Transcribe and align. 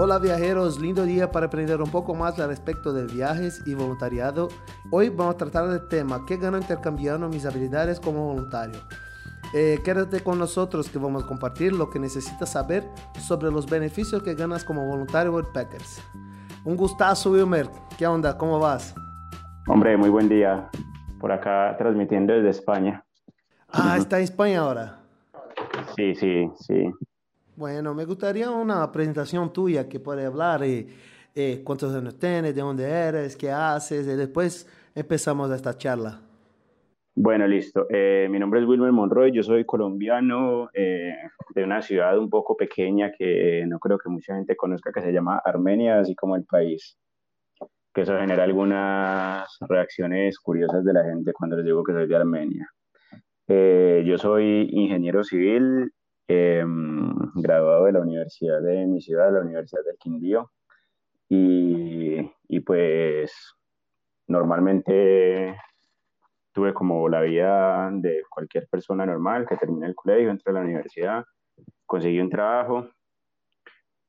Hola 0.00 0.20
viajeros, 0.20 0.78
lindo 0.78 1.02
día 1.02 1.32
para 1.32 1.46
aprender 1.46 1.82
un 1.82 1.90
poco 1.90 2.14
más 2.14 2.38
al 2.38 2.50
respecto 2.50 2.92
de 2.92 3.12
viajes 3.12 3.60
y 3.66 3.74
voluntariado. 3.74 4.46
Hoy 4.92 5.08
vamos 5.08 5.34
a 5.34 5.38
tratar 5.38 5.68
el 5.70 5.88
tema 5.88 6.24
¿Qué 6.24 6.36
gano 6.36 6.56
intercambiando 6.56 7.28
mis 7.28 7.44
habilidades 7.44 7.98
como 7.98 8.32
voluntario? 8.32 8.78
Eh, 9.52 9.80
quédate 9.84 10.20
con 10.20 10.38
nosotros 10.38 10.88
que 10.88 11.00
vamos 11.00 11.24
a 11.24 11.26
compartir 11.26 11.72
lo 11.72 11.90
que 11.90 11.98
necesitas 11.98 12.52
saber 12.52 12.84
sobre 13.18 13.50
los 13.50 13.68
beneficios 13.68 14.22
que 14.22 14.36
ganas 14.36 14.62
como 14.62 14.86
voluntario 14.86 15.32
Packers. 15.52 16.00
Un 16.64 16.76
gustazo, 16.76 17.32
Wilmer. 17.32 17.68
¿Qué 17.98 18.06
onda? 18.06 18.38
¿Cómo 18.38 18.60
vas? 18.60 18.94
Hombre, 19.66 19.96
muy 19.96 20.10
buen 20.10 20.28
día. 20.28 20.70
Por 21.18 21.32
acá 21.32 21.74
transmitiendo 21.76 22.34
desde 22.34 22.50
España. 22.50 23.04
Ah, 23.72 23.96
está 23.98 24.18
en 24.18 24.22
España 24.22 24.60
ahora. 24.60 25.00
Sí, 25.96 26.14
sí, 26.14 26.48
sí. 26.60 26.94
Bueno, 27.58 27.92
me 27.92 28.04
gustaría 28.04 28.48
una 28.52 28.92
presentación 28.92 29.52
tuya 29.52 29.88
que 29.88 29.98
puede 29.98 30.24
hablar 30.24 30.62
eh, 30.62 30.86
eh, 31.34 31.60
cuántos 31.64 31.92
años 31.92 32.16
tienes, 32.16 32.54
de 32.54 32.60
dónde 32.60 32.88
eres, 32.88 33.36
qué 33.36 33.50
haces, 33.50 34.06
y 34.06 34.14
después 34.14 34.64
empezamos 34.94 35.50
esta 35.50 35.76
charla. 35.76 36.20
Bueno, 37.16 37.48
listo. 37.48 37.88
Eh, 37.90 38.28
mi 38.30 38.38
nombre 38.38 38.60
es 38.60 38.66
Wilmer 38.68 38.92
Monroy, 38.92 39.32
yo 39.32 39.42
soy 39.42 39.64
colombiano 39.64 40.70
de 40.72 41.64
una 41.64 41.82
ciudad 41.82 42.16
un 42.16 42.30
poco 42.30 42.56
pequeña 42.56 43.10
que 43.10 43.64
no 43.66 43.80
creo 43.80 43.98
que 43.98 44.08
mucha 44.08 44.36
gente 44.36 44.54
conozca, 44.54 44.92
que 44.92 45.02
se 45.02 45.10
llama 45.10 45.42
Armenia, 45.44 45.98
así 45.98 46.14
como 46.14 46.36
el 46.36 46.44
país. 46.44 46.96
Que 47.92 48.02
eso 48.02 48.16
genera 48.20 48.44
algunas 48.44 49.48
reacciones 49.68 50.38
curiosas 50.38 50.84
de 50.84 50.92
la 50.92 51.02
gente 51.02 51.32
cuando 51.32 51.56
les 51.56 51.64
digo 51.64 51.82
que 51.82 51.92
soy 51.92 52.06
de 52.06 52.14
Armenia. 52.14 52.70
yo 53.48 54.16
soy 54.16 54.68
ingeniero 54.70 55.24
civil, 55.24 55.92
Em, 56.30 56.87
graduado 57.34 57.84
de 57.84 57.92
la 57.92 58.00
universidad 58.00 58.60
de 58.62 58.86
mi 58.86 59.00
ciudad, 59.00 59.32
la 59.32 59.40
Universidad 59.40 59.84
del 59.84 59.98
Quindío. 59.98 60.50
Y, 61.28 62.30
y 62.48 62.60
pues 62.60 63.32
normalmente 64.26 65.56
tuve 66.52 66.74
como 66.74 67.08
la 67.08 67.20
vida 67.20 67.90
de 67.92 68.22
cualquier 68.28 68.66
persona 68.68 69.06
normal 69.06 69.46
que 69.46 69.56
termina 69.56 69.86
el 69.86 69.94
colegio, 69.94 70.30
entra 70.30 70.50
a 70.50 70.54
la 70.54 70.60
universidad, 70.62 71.24
conseguí 71.86 72.20
un 72.20 72.30
trabajo 72.30 72.88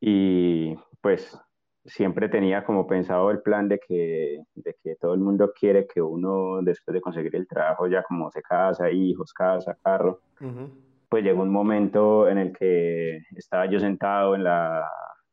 y 0.02 0.76
pues 1.02 1.38
siempre 1.86 2.30
tenía 2.30 2.64
como 2.64 2.88
pensado 2.88 3.32
el 3.32 3.42
plan 3.42 3.68
de 3.68 3.80
que, 3.80 4.44
de 4.56 4.76
que 4.84 4.96
todo 4.96 5.14
el 5.14 5.20
mundo 5.20 5.52
quiere 5.58 5.88
que 5.88 6.02
uno 6.02 6.62
después 6.62 6.94
de 6.94 7.02
conseguir 7.02 7.36
el 7.36 7.48
trabajo 7.48 7.88
ya 7.88 8.04
como 8.04 8.32
se 8.32 8.42
casa, 8.42 8.90
hijos, 8.92 9.34
casa, 9.34 9.78
carro 9.84 10.22
pues 11.10 11.24
llegó 11.24 11.42
un 11.42 11.52
momento 11.52 12.30
en 12.30 12.38
el 12.38 12.54
que 12.56 13.24
estaba 13.36 13.66
yo 13.66 13.80
sentado 13.80 14.36
en 14.36 14.44
la, 14.44 14.88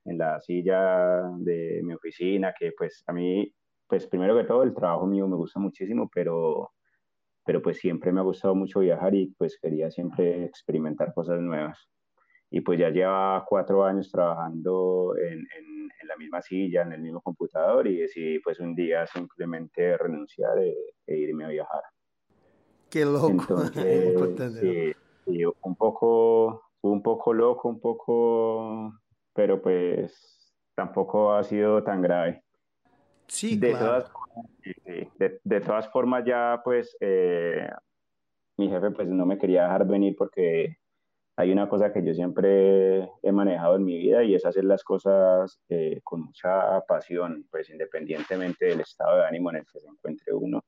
en 0.06 0.18
la 0.18 0.41
silla 0.41 1.22
de 1.38 1.80
mi 1.84 1.94
oficina, 1.94 2.55
que 2.58 2.72
pues 2.72 3.05
a 3.06 3.12
mí, 3.12 3.52
pues 3.86 4.06
primero 4.06 4.36
que 4.36 4.44
todo 4.44 4.62
el 4.62 4.74
trabajo 4.74 5.06
mío 5.06 5.28
me 5.28 5.36
gusta 5.36 5.60
muchísimo, 5.60 6.10
pero, 6.12 6.70
pero 7.44 7.60
pues 7.60 7.78
siempre 7.78 8.10
me 8.10 8.20
ha 8.20 8.24
gustado 8.24 8.55
mucho 8.55 8.80
viajar 8.80 9.14
y 9.14 9.34
pues 9.36 9.58
quería 9.60 9.91
siempre 9.91 10.44
experimentar 10.44 11.12
cosas 11.12 11.41
nuevas. 11.41 11.78
Y 12.50 12.61
pues 12.61 12.78
ya 12.78 12.90
lleva 12.90 13.44
cuatro 13.46 13.84
años 13.84 14.11
trabajando 14.11 15.14
en, 15.18 15.40
en, 15.40 15.90
en 16.00 16.08
la 16.08 16.16
misma 16.16 16.40
silla, 16.40 16.83
en 16.83 16.92
el 16.92 17.02
mismo 17.02 17.20
computador 17.20 17.86
y 17.86 17.98
decidí 17.98 18.38
pues 18.38 18.61
un 18.61 18.74
día 18.74 19.06
simplemente 19.06 19.98
renunciar 19.98 20.58
e, 20.58 20.74
e 21.06 21.16
irme 21.16 21.44
a 21.44 21.48
viajar. 21.48 21.83
Qué 22.88 23.05
loco. 23.05 23.62
Entonces, 23.77 24.96
un 25.27 25.77
poco, 25.77 26.70
un 26.82 27.02
poco 27.02 27.32
loco, 27.32 27.69
un 27.69 27.80
poco, 27.80 28.92
pero 29.34 29.60
pues 29.60 30.55
tampoco 30.74 31.33
ha 31.33 31.42
sido 31.42 31.83
tan 31.83 32.02
grave. 32.02 32.42
Sí, 33.27 33.56
de 33.56 33.70
claro. 33.70 33.86
Todas, 33.86 35.40
de, 35.45 35.61
todas 35.61 35.89
formas 35.90 36.24
ya 36.24 36.61
pues 36.64 36.96
eh, 37.01 37.68
mi 38.56 38.68
jefe 38.68 38.90
pues 38.92 39.08
no 39.08 39.27
me 39.27 39.39
quería 39.39 39.64
dejar 39.64 39.86
venir 39.86 40.14
porque 40.17 40.78
hay 41.36 41.52
una 41.52 41.68
cosa 41.68 41.92
que 41.92 42.05
yo 42.05 42.14
siempre 42.14 43.11
he 43.22 43.33
manejado 43.33 43.77
en 43.77 43.84
mi 43.84 43.98
vida 43.98 44.24
y 44.24 44.34
es 44.34 44.46
hacer 44.46 44.64
las 44.64 44.83
cosas 44.83 45.61
eh, 45.68 46.01
con 46.02 46.22
mucha 46.22 46.80
pasión, 46.83 47.46
pues 47.51 47.68
independientemente 47.68 48.67
del 48.67 48.80
estado 48.80 49.18
de 49.18 49.27
ánimo 49.27 49.51
en 49.51 49.56
el 49.56 49.67
que 49.67 49.80
se 49.80 49.86
encuentre 49.86 50.33
uno 50.33 50.64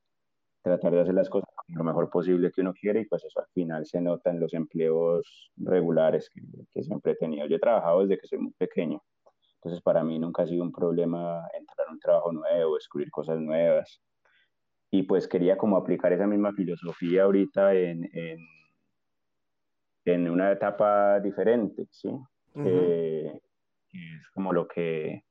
tratar 0.61 0.91
de 0.91 1.01
hacer 1.01 1.15
las 1.15 1.29
cosas 1.29 1.48
lo 1.73 1.83
mejor 1.83 2.09
posible 2.09 2.51
que 2.51 2.61
uno 2.61 2.73
quiere 2.73 3.01
y 3.01 3.05
pues 3.05 3.23
eso 3.25 3.39
al 3.39 3.47
final 3.53 3.85
se 3.85 4.01
nota 4.01 4.29
en 4.29 4.39
los 4.39 4.53
empleos 4.53 5.51
regulares 5.57 6.29
que, 6.29 6.41
que, 6.71 6.83
siempre 6.83 7.13
he 7.13 7.15
tenido. 7.15 7.47
Yo 7.47 7.57
he 7.57 7.59
trabajado 7.59 8.01
desde 8.01 8.19
que 8.19 8.27
soy 8.27 8.39
muy 8.39 8.53
pequeño, 8.53 9.01
entonces 9.55 9.81
para 9.81 10.03
mí 10.03 10.17
nunca 10.19 10.43
ha 10.43 10.47
sido 10.47 10.63
un 10.63 10.71
problema 10.71 11.47
entrar 11.57 11.87
a 11.87 11.91
un 11.91 11.99
trabajo 11.99 12.31
nuevo, 12.31 12.75
descubrir 12.75 13.11
cosas 13.11 13.39
nuevas 13.39 14.01
y 14.91 15.03
pues 15.03 15.27
quería 15.27 15.57
como 15.57 15.77
aplicar 15.77 16.13
esa 16.13 16.25
misma 16.25 16.51
filosofía 16.53 17.23
ahorita 17.23 17.75
en, 17.75 18.09
en, 18.13 18.39
en 20.05 20.29
una 20.29 20.51
etapa 20.51 21.19
diferente, 21.19 21.87
¿sí? 21.91 22.07
Uh 22.07 22.61
-huh. 22.61 22.63
eh, 22.65 23.41
es 23.93 24.29
como 24.33 24.53
lo 24.53 24.67
que 24.67 25.23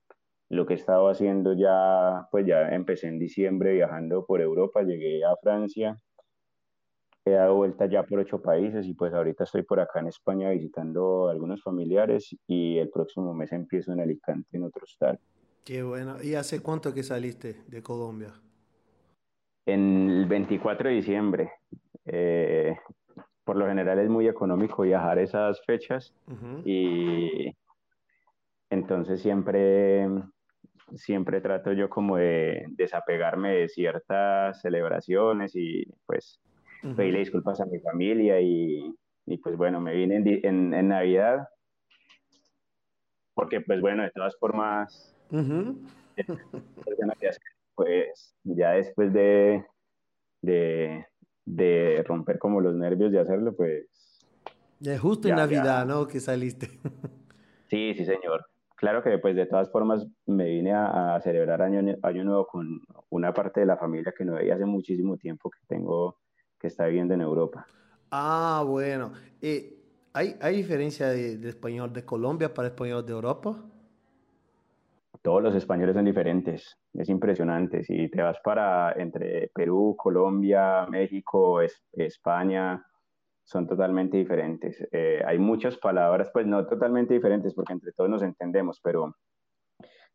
lo 0.51 0.65
que 0.65 0.75
he 0.75 0.77
estado 0.77 1.09
haciendo 1.09 1.53
ya, 1.53 2.27
pues 2.31 2.47
ya 2.47 2.71
empecé 2.71 3.09
en 3.09 3.19
diciembre 3.19 3.75
viajando 3.75 4.25
por 4.25 4.41
Europa, 4.41 4.83
llegué 4.83 5.23
a 5.25 5.37
Francia, 5.37 6.01
he 7.29 7.35
dado 7.35 7.55
vuelta 7.55 7.87
ya 7.87 8.03
por 8.03 8.19
ocho 8.19 8.41
países 8.41 8.87
y 8.87 8.95
pues 8.95 9.13
ahorita 9.13 9.45
estoy 9.45 9.63
por 9.63 9.81
acá 9.81 10.01
en 10.01 10.09
España 10.09 10.51
visitando 10.51 11.29
a 11.29 11.33
algunos 11.33 11.63
familiares 11.63 12.37
y 12.47 12.79
el 12.79 12.91
próximo 12.91 13.35
mes 13.35 13.53
empiezo 13.53 13.93
en 13.93 14.01
Alicante, 14.01 14.57
en 14.57 14.65
otro 14.65 14.85
estado. 14.85 15.19
Qué 15.65 15.83
bueno. 15.83 16.23
¿Y 16.23 16.35
hace 16.35 16.61
cuánto 16.61 16.95
que 16.95 17.03
saliste 17.03 17.63
de 17.67 17.83
Colombia? 17.83 18.33
En 19.67 20.09
el 20.11 20.27
24 20.27 20.89
de 20.89 20.95
diciembre. 20.95 21.53
Eh, 22.07 22.77
por 23.45 23.57
lo 23.57 23.67
general 23.67 23.99
es 23.99 24.09
muy 24.09 24.29
económico 24.29 24.83
viajar 24.83 25.19
esas 25.19 25.65
fechas 25.65 26.15
uh 26.27 26.33
-huh. 26.33 26.63
y 26.67 27.57
entonces 28.71 29.23
siempre 29.23 30.07
siempre 30.97 31.41
trato 31.41 31.73
yo 31.73 31.89
como 31.89 32.17
de 32.17 32.65
desapegarme 32.71 33.55
de 33.55 33.69
ciertas 33.69 34.61
celebraciones 34.61 35.55
y 35.55 35.85
pues 36.07 36.41
uh 36.83 36.89
-huh. 36.89 37.19
disculpas 37.19 37.61
a 37.61 37.67
mi 37.67 37.79
familia 37.81 38.41
y, 38.41 38.95
y 39.27 39.37
pues 39.39 39.57
bueno, 39.57 39.81
me 39.81 39.95
vine 39.95 40.17
en, 40.17 40.29
en, 40.29 40.75
en, 40.75 40.89
Navidad 40.89 41.49
porque 43.35 43.61
pues 43.61 43.81
bueno, 43.81 44.03
de 44.03 44.11
todas 44.11 44.37
formas, 44.39 45.17
uh 45.31 45.37
-huh. 45.37 45.89
pues 47.75 48.35
ya 48.45 48.73
después 48.73 49.13
de, 49.13 49.65
de, 50.43 51.07
de, 51.45 52.03
romper 52.07 52.39
como 52.39 52.61
los 52.61 52.75
nervios 52.75 53.13
de 53.13 53.21
hacerlo, 53.21 53.55
pues... 53.55 53.87
Ya 54.81 54.99
justo 54.99 55.29
ya, 55.29 55.35
en 55.35 55.41
Navidad, 55.41 55.81
ya. 55.81 55.85
¿no? 55.85 56.07
Que 56.07 56.21
saliste. 56.21 56.69
Sí, 57.71 57.93
sí, 57.93 58.07
señor 58.07 58.47
claro 58.79 59.03
que 59.03 59.19
pues 59.19 59.37
de 59.37 59.47
todas 59.47 59.71
formas 59.71 60.07
me 60.27 60.45
vine 60.45 60.73
a, 60.73 61.17
a, 61.17 61.21
celebrar 61.21 61.61
año, 61.63 61.97
año 62.03 62.25
Nuevo 62.25 62.47
con 62.47 62.81
una 63.11 63.35
parte 63.35 63.61
de 63.61 63.67
la 63.67 63.77
familia 63.77 64.15
que 64.17 64.25
no 64.25 64.35
veía 64.35 64.55
hace 64.55 64.65
muchísimo 64.65 65.17
tiempo 65.17 65.51
que 65.51 65.59
tengo, 65.67 66.18
que 66.69 66.73
está 66.73 66.87
viviendo 66.87 67.15
en 67.15 67.23
Europa. 67.23 67.67
Ah, 68.11 68.63
bueno. 68.67 69.13
Eh, 69.41 69.75
¿hay, 70.13 70.37
¿Hay 70.41 70.57
diferencia 70.57 71.09
de, 71.09 71.39
de, 71.39 71.49
español 71.49 71.93
de 71.93 72.05
Colombia 72.05 72.53
para 72.53 72.69
español 72.69 73.05
de 73.07 73.13
Europa? 73.13 73.57
Todos 75.23 75.43
los 75.43 75.55
españoles 75.55 75.95
son 75.95 76.05
diferentes, 76.05 76.79
es 76.95 77.09
impresionante. 77.09 77.83
Si 77.83 78.09
te 78.09 78.23
vas 78.23 78.39
para 78.45 78.93
entre 78.93 79.51
Perú, 79.55 79.97
Colombia, 79.99 80.87
México, 80.89 81.61
es, 81.61 81.83
España, 81.93 82.85
son 83.45 83.67
totalmente 83.67 84.19
diferentes. 84.19 84.87
Eh, 84.93 85.23
hay 85.27 85.39
muchas 85.39 85.79
palabras, 85.79 86.29
pues 86.33 86.47
no 86.47 86.67
totalmente 86.67 87.15
diferentes, 87.15 87.55
porque 87.55 87.73
entre 87.73 87.93
todos 87.93 88.11
nos 88.11 88.23
entendemos, 88.23 88.79
pero 88.83 89.17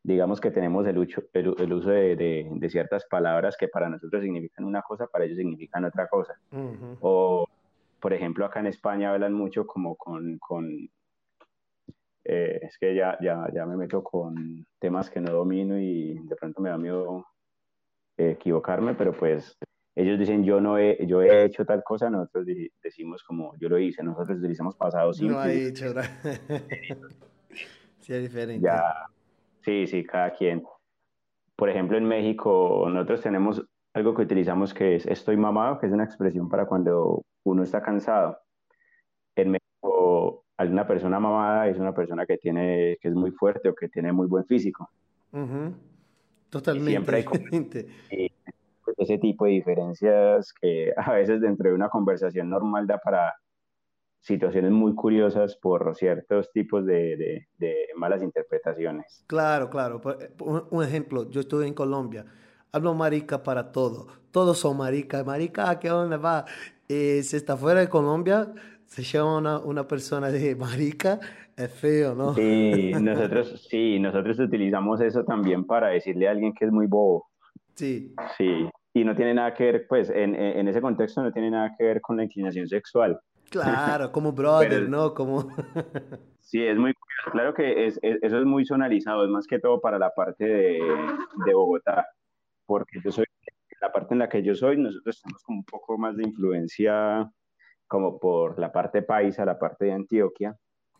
digamos 0.04 0.42
que 0.42 0.52
tenemos 0.52 0.86
el, 0.86 0.98
uso, 0.98 1.24
el, 1.34 1.56
el 1.58 1.74
uso 1.74 1.90
de, 1.90 2.16
de, 2.16 2.50
de, 2.52 2.70
ciertas 2.70 3.06
palabras 3.06 3.56
que 3.58 3.70
para 3.70 3.90
nosotros 3.90 4.22
significan 4.22 4.66
una 4.66 4.82
cosa, 4.82 5.08
para 5.08 5.24
ellos 5.24 5.38
significan 5.38 5.86
otra 5.86 6.08
cosa. 6.08 6.34
Uh 6.52 6.58
-huh. 6.58 6.98
O, 7.02 7.48
por 8.02 8.14
ejemplo, 8.14 8.46
acá 8.46 8.60
en 8.60 8.68
España 8.68 9.14
hablan 9.14 9.34
mucho 9.34 9.66
como 9.66 9.96
con... 9.96 10.38
con 10.40 10.90
eh, 12.26 12.60
es 12.62 12.78
que 12.78 12.96
ya, 12.96 13.18
ya, 13.22 13.48
ya 13.54 13.66
me 13.66 13.76
meto 13.76 14.04
con 14.04 14.66
temas 14.80 15.10
que 15.10 15.20
no 15.20 15.34
domino 15.34 15.78
y 15.78 16.20
de 16.20 16.36
pronto 16.36 16.62
me 16.62 16.70
da 16.70 16.78
miedo 16.78 17.26
equivocarme, 18.18 18.94
pero 18.94 19.12
pues 19.12 19.58
ellos 19.96 20.18
dicen 20.18 20.44
yo 20.44 20.62
no 20.62 20.78
he, 20.78 21.06
yo 21.06 21.22
he 21.22 21.46
hecho 21.46 21.66
tal 21.66 21.84
cosa, 21.84 22.10
nosotros 22.10 22.48
decimos 22.82 23.24
como 23.24 23.56
yo 23.58 23.70
lo 23.70 23.78
hice, 23.78 24.04
nosotros 24.04 24.40
utilizamos 24.40 24.76
pasado 24.76 25.14
simple. 25.14 25.36
No 25.36 25.46
hecho, 25.46 25.94
sí, 28.00 28.14
es 28.14 28.22
diferente. 28.22 28.66
Ya, 28.66 29.08
sí, 29.64 29.88
sí, 29.88 30.04
cada 30.04 30.32
quien. 30.32 30.64
Por 31.56 31.70
ejemplo, 31.70 31.98
en 31.98 32.06
México 32.06 32.86
nosotros 32.90 33.22
tenemos 33.22 33.64
algo 33.94 34.14
que 34.16 34.24
utilizamos 34.24 34.74
que 34.74 34.96
es 34.96 35.06
estoy 35.06 35.38
mamado, 35.38 35.80
que 35.80 35.88
es 35.88 35.92
una 35.92 36.04
expresión 36.04 36.50
para 36.50 36.66
cuando 36.66 37.24
uno 37.44 37.64
está 37.64 37.82
cansado. 37.82 38.38
En 39.36 39.52
México 39.52 40.46
alguna 40.58 40.88
persona 40.88 41.20
mamada 41.20 41.68
es 41.68 41.78
una 41.78 41.94
persona 41.94 42.26
que 42.26 42.38
tiene 42.38 42.98
que 43.02 43.10
es 43.10 43.16
muy 43.16 43.32
fuerte 43.32 43.70
o 43.70 43.76
que 43.76 43.90
tiene 43.90 44.12
muy 44.12 44.28
buen 44.28 44.46
físico. 44.46 44.90
Totalmente. 46.50 46.92
siempre 46.92 47.18
hay 47.18 48.32
ese 48.98 49.18
tipo 49.18 49.46
de 49.46 49.52
diferencias 49.52 50.54
que 50.54 50.94
a 50.96 51.14
veces 51.14 51.42
dentro 51.42 51.70
de 51.70 51.76
una 51.76 51.90
conversación 51.90 52.50
normal 52.50 52.88
da 52.88 52.98
para 52.98 53.34
situaciones 54.24 54.72
muy 54.72 54.96
curiosas 54.96 55.58
por 55.58 55.96
ciertos 55.96 56.52
tipos 56.52 56.86
de, 56.86 57.46
malas 57.96 58.24
interpretaciones. 58.24 59.24
Claro, 59.28 59.70
claro. 59.70 60.02
Un, 60.40 60.84
ejemplo, 60.84 61.30
yo 61.30 61.42
estuve 61.42 61.68
en 61.68 61.74
Colombia, 61.74 62.26
hablo 62.72 62.94
marica 62.94 63.44
para 63.44 63.72
todo, 63.72 64.08
todos 64.32 64.58
son 64.58 64.78
marica, 64.78 65.24
marica, 65.24 65.78
¿qué 65.78 65.92
onda 65.92 66.18
va? 66.18 66.46
Eh, 66.88 67.22
si 67.22 67.36
está 67.36 67.58
fuera 67.58 67.82
de 67.82 67.90
Colombia, 67.90 68.54
se 68.86 69.04
llama 69.04 69.60
una, 69.60 69.88
persona 69.88 70.32
de 70.32 70.56
marica, 70.56 71.20
es 71.58 71.72
feo, 71.72 72.16
¿no? 72.16 72.34
Sí, 72.34 72.94
nosotros, 73.02 73.68
sí, 73.70 74.00
nosotros 74.00 74.40
utilizamos 74.40 75.02
eso 75.02 75.26
también 75.26 75.66
para 75.66 75.90
decirle 75.90 76.30
a 76.30 76.32
alguien 76.32 76.54
que 76.54 76.66
es 76.66 76.72
muy 76.72 76.88
bobo. 76.88 77.28
Sí. 77.76 78.16
Sí, 78.38 78.70
y 78.94 79.04
no 79.04 79.16
tiene 79.16 79.34
nada 79.34 79.54
que 79.54 79.66
ver, 79.66 79.86
pues, 79.88 80.10
en, 80.10 80.34
en 80.36 80.68
ese 80.70 80.80
contexto 80.80 81.22
no 81.22 81.34
tiene 81.34 81.52
nada 81.52 81.76
que 81.78 81.84
ver 81.84 82.00
con 82.00 82.16
la 82.16 82.24
inclinación 82.24 82.68
sexual. 82.68 83.20
Claro, 83.54 84.12
como 84.12 84.32
brother, 84.34 84.90
¿no? 84.90 85.14
Como... 85.14 85.48
sí, 86.42 86.66
es 86.66 86.78
muy 86.78 86.94
Claro 87.32 87.54
que 87.54 87.88
es, 87.88 88.00
eso 88.02 88.38
es 88.38 88.46
muy 88.46 88.66
sonalizado, 88.66 89.24
es 89.24 89.30
más 89.30 89.48
que 89.48 89.60
todo 89.60 89.80
para 89.80 89.98
la 89.98 90.10
parte 90.10 90.46
de, 90.46 90.80
de, 91.46 91.54
Bogotá, 91.54 92.06
porque 92.66 93.00
yo 93.02 93.12
soy, 93.14 93.26
la 93.80 93.92
parte 93.94 94.14
en 94.14 94.20
la 94.20 94.28
que 94.28 94.44
yo 94.44 94.54
soy, 94.54 94.78
nosotros 94.78 95.22
tenemos 95.22 95.44
como 95.44 95.60
un 95.60 95.66
poco 95.66 95.98
más 95.98 96.18
de 96.18 96.24
influencia 96.24 97.32
como 97.88 98.20
por 98.20 98.60
la 98.60 98.72
parte 98.72 99.04
paisa, 99.04 99.46
la 99.46 99.58
parte 99.58 99.86
de 99.86 99.94
Antioquia, 99.94 100.54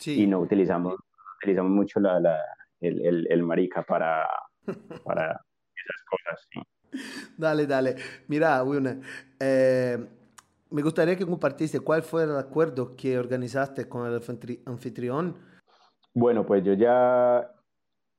y 0.06 0.26
no 0.28 0.40
utilizamos, 0.40 0.96
utilizamos 1.42 1.72
mucho 1.72 2.00
la, 2.00 2.20
la 2.20 2.40
el, 2.80 3.06
el, 3.06 3.28
el, 3.30 3.44
marica 3.44 3.84
para, 3.84 4.28
para 5.04 5.26
esas 5.26 6.04
cosas, 6.10 6.48
sí. 6.52 6.62
Dale, 7.38 7.66
dale. 7.66 7.96
Mira, 8.28 8.64
Wilner, 8.64 9.00
eh, 9.40 9.98
me 10.74 10.82
gustaría 10.82 11.16
que 11.16 11.26
compartiste 11.26 11.80
cuál 11.80 12.02
fue 12.02 12.24
el 12.24 12.36
acuerdo 12.36 12.96
que 12.96 13.20
organizaste 13.20 13.88
con 13.88 14.08
el 14.08 14.20
anfitrión. 14.66 15.36
Bueno, 16.16 16.48
pues 16.48 16.64
yo 16.64 16.74
ya 16.74 17.48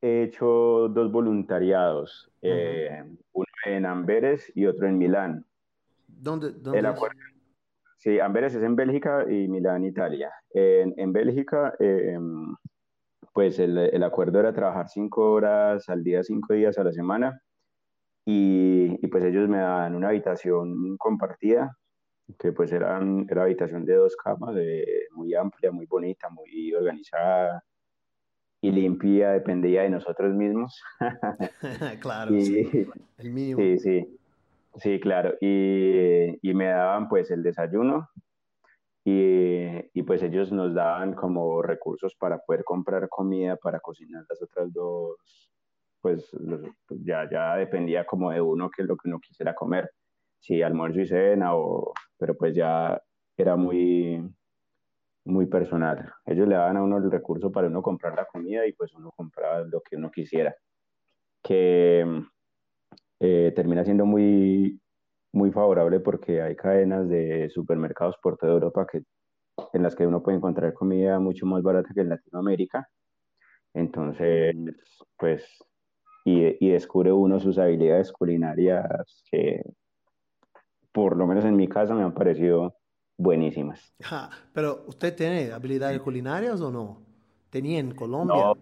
he 0.00 0.22
hecho 0.22 0.88
dos 0.88 1.10
voluntariados, 1.10 2.30
eh, 2.42 3.04
uno 3.32 3.46
en 3.66 3.86
Amberes 3.86 4.52
y 4.54 4.66
otro 4.66 4.86
en 4.86 4.98
Milán. 4.98 5.44
¿Dónde? 6.06 6.52
dónde 6.52 6.78
el 6.78 6.86
acuerdo, 6.86 7.18
sí, 7.98 8.20
Amberes 8.20 8.54
es 8.54 8.62
en 8.62 8.76
Bélgica 8.76 9.24
y 9.28 9.48
Milán, 9.48 9.84
Italia. 9.84 10.30
En, 10.50 10.94
en 10.96 11.12
Bélgica, 11.12 11.74
eh, 11.80 12.16
pues 13.32 13.58
el, 13.58 13.76
el, 13.78 14.02
acuerdo 14.04 14.38
era 14.38 14.52
trabajar 14.52 14.88
cinco 14.88 15.32
horas 15.32 15.88
al 15.88 16.04
día, 16.04 16.22
cinco 16.22 16.54
días 16.54 16.78
a 16.78 16.84
la 16.84 16.92
semana. 16.92 17.42
Y, 18.24 18.96
y 19.04 19.08
pues 19.08 19.24
ellos 19.24 19.48
me 19.48 19.58
dan 19.58 19.96
una 19.96 20.08
habitación 20.08 20.96
compartida 20.98 21.76
que 22.38 22.52
pues 22.52 22.72
eran, 22.72 23.26
era 23.28 23.42
habitación 23.42 23.84
de 23.84 23.94
dos 23.94 24.16
camas, 24.16 24.54
muy 25.12 25.34
amplia, 25.34 25.70
muy 25.70 25.86
bonita, 25.86 26.28
muy 26.30 26.74
organizada 26.74 27.62
y 28.60 28.70
limpia, 28.70 29.32
dependía 29.32 29.82
de 29.82 29.90
nosotros 29.90 30.34
mismos. 30.34 30.82
claro, 32.00 32.30
sí, 32.30 32.88
el 33.18 33.30
mínimo. 33.30 33.60
Sí, 33.60 33.78
sí, 33.78 34.18
sí, 34.76 35.00
claro. 35.00 35.34
Y, 35.40 36.38
y 36.40 36.54
me 36.54 36.66
daban 36.66 37.08
pues 37.08 37.30
el 37.30 37.42
desayuno 37.42 38.08
y, 39.04 39.66
y, 39.92 40.02
pues 40.04 40.22
ellos 40.22 40.50
nos 40.50 40.72
daban 40.72 41.12
como 41.12 41.60
recursos 41.60 42.14
para 42.14 42.38
poder 42.38 42.64
comprar 42.64 43.06
comida 43.10 43.56
para 43.56 43.80
cocinar 43.80 44.24
las 44.30 44.40
otras 44.40 44.72
dos, 44.72 45.18
pues, 46.00 46.30
pues 46.88 47.04
ya, 47.04 47.28
ya 47.30 47.56
dependía 47.56 48.06
como 48.06 48.30
de 48.30 48.40
uno 48.40 48.70
que 48.70 48.80
es 48.80 48.88
lo 48.88 48.96
que 48.96 49.08
uno 49.08 49.20
quisiera 49.20 49.54
comer 49.54 49.90
si 50.44 50.62
almuerzo 50.62 51.00
y 51.00 51.06
cena, 51.06 51.56
o, 51.56 51.94
pero 52.18 52.36
pues 52.36 52.54
ya 52.54 53.00
era 53.36 53.56
muy, 53.56 54.22
muy 55.24 55.46
personal. 55.46 56.12
Ellos 56.26 56.46
le 56.46 56.56
daban 56.56 56.76
a 56.76 56.82
uno 56.82 56.98
el 56.98 57.10
recurso 57.10 57.50
para 57.50 57.68
uno 57.68 57.80
comprar 57.82 58.14
la 58.14 58.26
comida 58.26 58.66
y 58.66 58.72
pues 58.74 58.92
uno 58.94 59.10
compraba 59.16 59.60
lo 59.60 59.80
que 59.80 59.96
uno 59.96 60.10
quisiera. 60.10 60.54
Que 61.42 62.04
eh, 63.20 63.52
termina 63.56 63.84
siendo 63.84 64.04
muy, 64.04 64.78
muy 65.32 65.50
favorable 65.50 66.00
porque 66.00 66.42
hay 66.42 66.56
cadenas 66.56 67.08
de 67.08 67.48
supermercados 67.48 68.16
por 68.22 68.36
toda 68.36 68.52
Europa 68.52 68.86
que, 68.86 69.02
en 69.72 69.82
las 69.82 69.96
que 69.96 70.06
uno 70.06 70.22
puede 70.22 70.36
encontrar 70.36 70.74
comida 70.74 71.18
mucho 71.20 71.46
más 71.46 71.62
barata 71.62 71.88
que 71.94 72.02
en 72.02 72.10
Latinoamérica. 72.10 72.86
Entonces, 73.72 74.54
pues, 75.16 75.46
y, 76.26 76.66
y 76.66 76.70
descubre 76.70 77.12
uno 77.12 77.40
sus 77.40 77.56
habilidades 77.58 78.12
culinarias 78.12 79.24
que 79.30 79.62
por 80.94 81.16
lo 81.16 81.26
menos 81.26 81.44
en 81.44 81.56
mi 81.56 81.66
casa, 81.66 81.92
me 81.92 82.04
han 82.04 82.14
parecido 82.14 82.76
buenísimas. 83.18 83.92
pero, 84.54 84.84
¿usted 84.86 85.14
tiene 85.14 85.50
habilidades 85.50 86.00
culinarias 86.00 86.60
o 86.60 86.70
no? 86.70 87.02
¿Tenía 87.50 87.80
en 87.80 87.94
Colombia? 87.96 88.52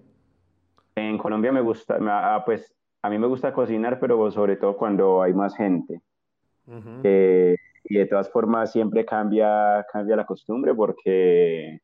En 0.95 1.19
Colombia 1.19 1.53
me 1.53 1.61
gusta, 1.61 1.99
ah, 2.01 2.43
pues 2.45 2.75
a 3.03 3.11
mí 3.11 3.19
me 3.19 3.27
gusta 3.27 3.53
cocinar, 3.53 4.01
pero 4.01 4.31
sobre 4.31 4.57
todo 4.57 4.79
cuando 4.79 5.23
hay 5.23 5.35
más 5.35 5.55
gente. 5.55 6.01
Eh, 7.03 7.55
y 7.85 7.99
de 7.99 8.07
todas 8.07 8.31
formas 8.31 8.73
siempre 8.73 9.05
cambia, 9.05 9.85
cambia 9.93 10.17
la 10.17 10.25
costumbre 10.25 10.75
porque, 10.75 11.81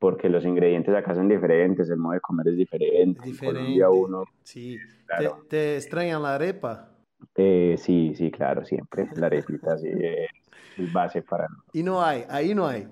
porque 0.00 0.28
los 0.28 0.44
ingredientes 0.44 0.92
acá 0.92 1.14
son 1.14 1.28
diferentes, 1.28 1.88
el 1.88 1.98
modo 1.98 2.14
de 2.14 2.20
comer 2.20 2.48
es 2.48 2.56
diferente. 2.56 3.20
diferente. 3.22 3.86
uno, 3.86 4.24
sí. 4.42 4.76
¿Te, 5.18 5.30
¿Te 5.48 5.76
extrañan 5.76 6.22
la 6.22 6.34
arepa? 6.34 6.95
Eh, 7.34 7.76
sí, 7.78 8.14
sí, 8.14 8.30
claro, 8.30 8.64
siempre. 8.64 9.08
La 9.14 9.26
arepita 9.26 9.76
sí 9.78 9.90
es 9.90 10.92
base 10.92 11.22
para... 11.22 11.46
Y 11.72 11.82
no 11.82 12.02
hay, 12.02 12.24
ahí 12.28 12.54
no 12.54 12.66
hay. 12.66 12.88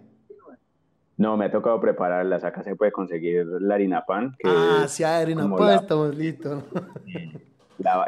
No, 1.17 1.37
me 1.37 1.47
ha 1.47 1.51
tocado 1.51 1.81
prepararlas. 1.81 2.45
Acá 2.45 2.63
se 2.63 2.75
puede 2.75 2.93
conseguir 2.93 3.47
la 3.47 3.75
harina 3.77 4.05
pan. 4.05 4.37
ah, 4.45 4.87
sí 4.89 5.05
harina 5.05 5.49
pan, 5.57 5.75
estamos 5.75 6.15
listos. 6.15 6.65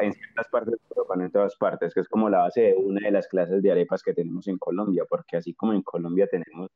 en 0.00 0.12
ciertas 0.12 0.48
partes 0.48 0.74
pero 0.88 1.06
no 1.14 1.24
en 1.24 1.30
todas 1.30 1.56
partes, 1.56 1.94
que 1.94 2.00
es 2.00 2.08
como 2.08 2.28
la 2.28 2.38
base 2.38 2.60
de 2.62 2.74
una 2.74 3.00
de 3.00 3.10
las 3.10 3.28
clases 3.28 3.62
de 3.62 3.70
arepas 3.70 4.02
que 4.02 4.14
tenemos 4.14 4.48
en 4.48 4.58
Colombia, 4.58 5.04
porque 5.08 5.36
así 5.36 5.54
como 5.54 5.72
en 5.72 5.82
Colombia 5.82 6.26
tenemos 6.26 6.70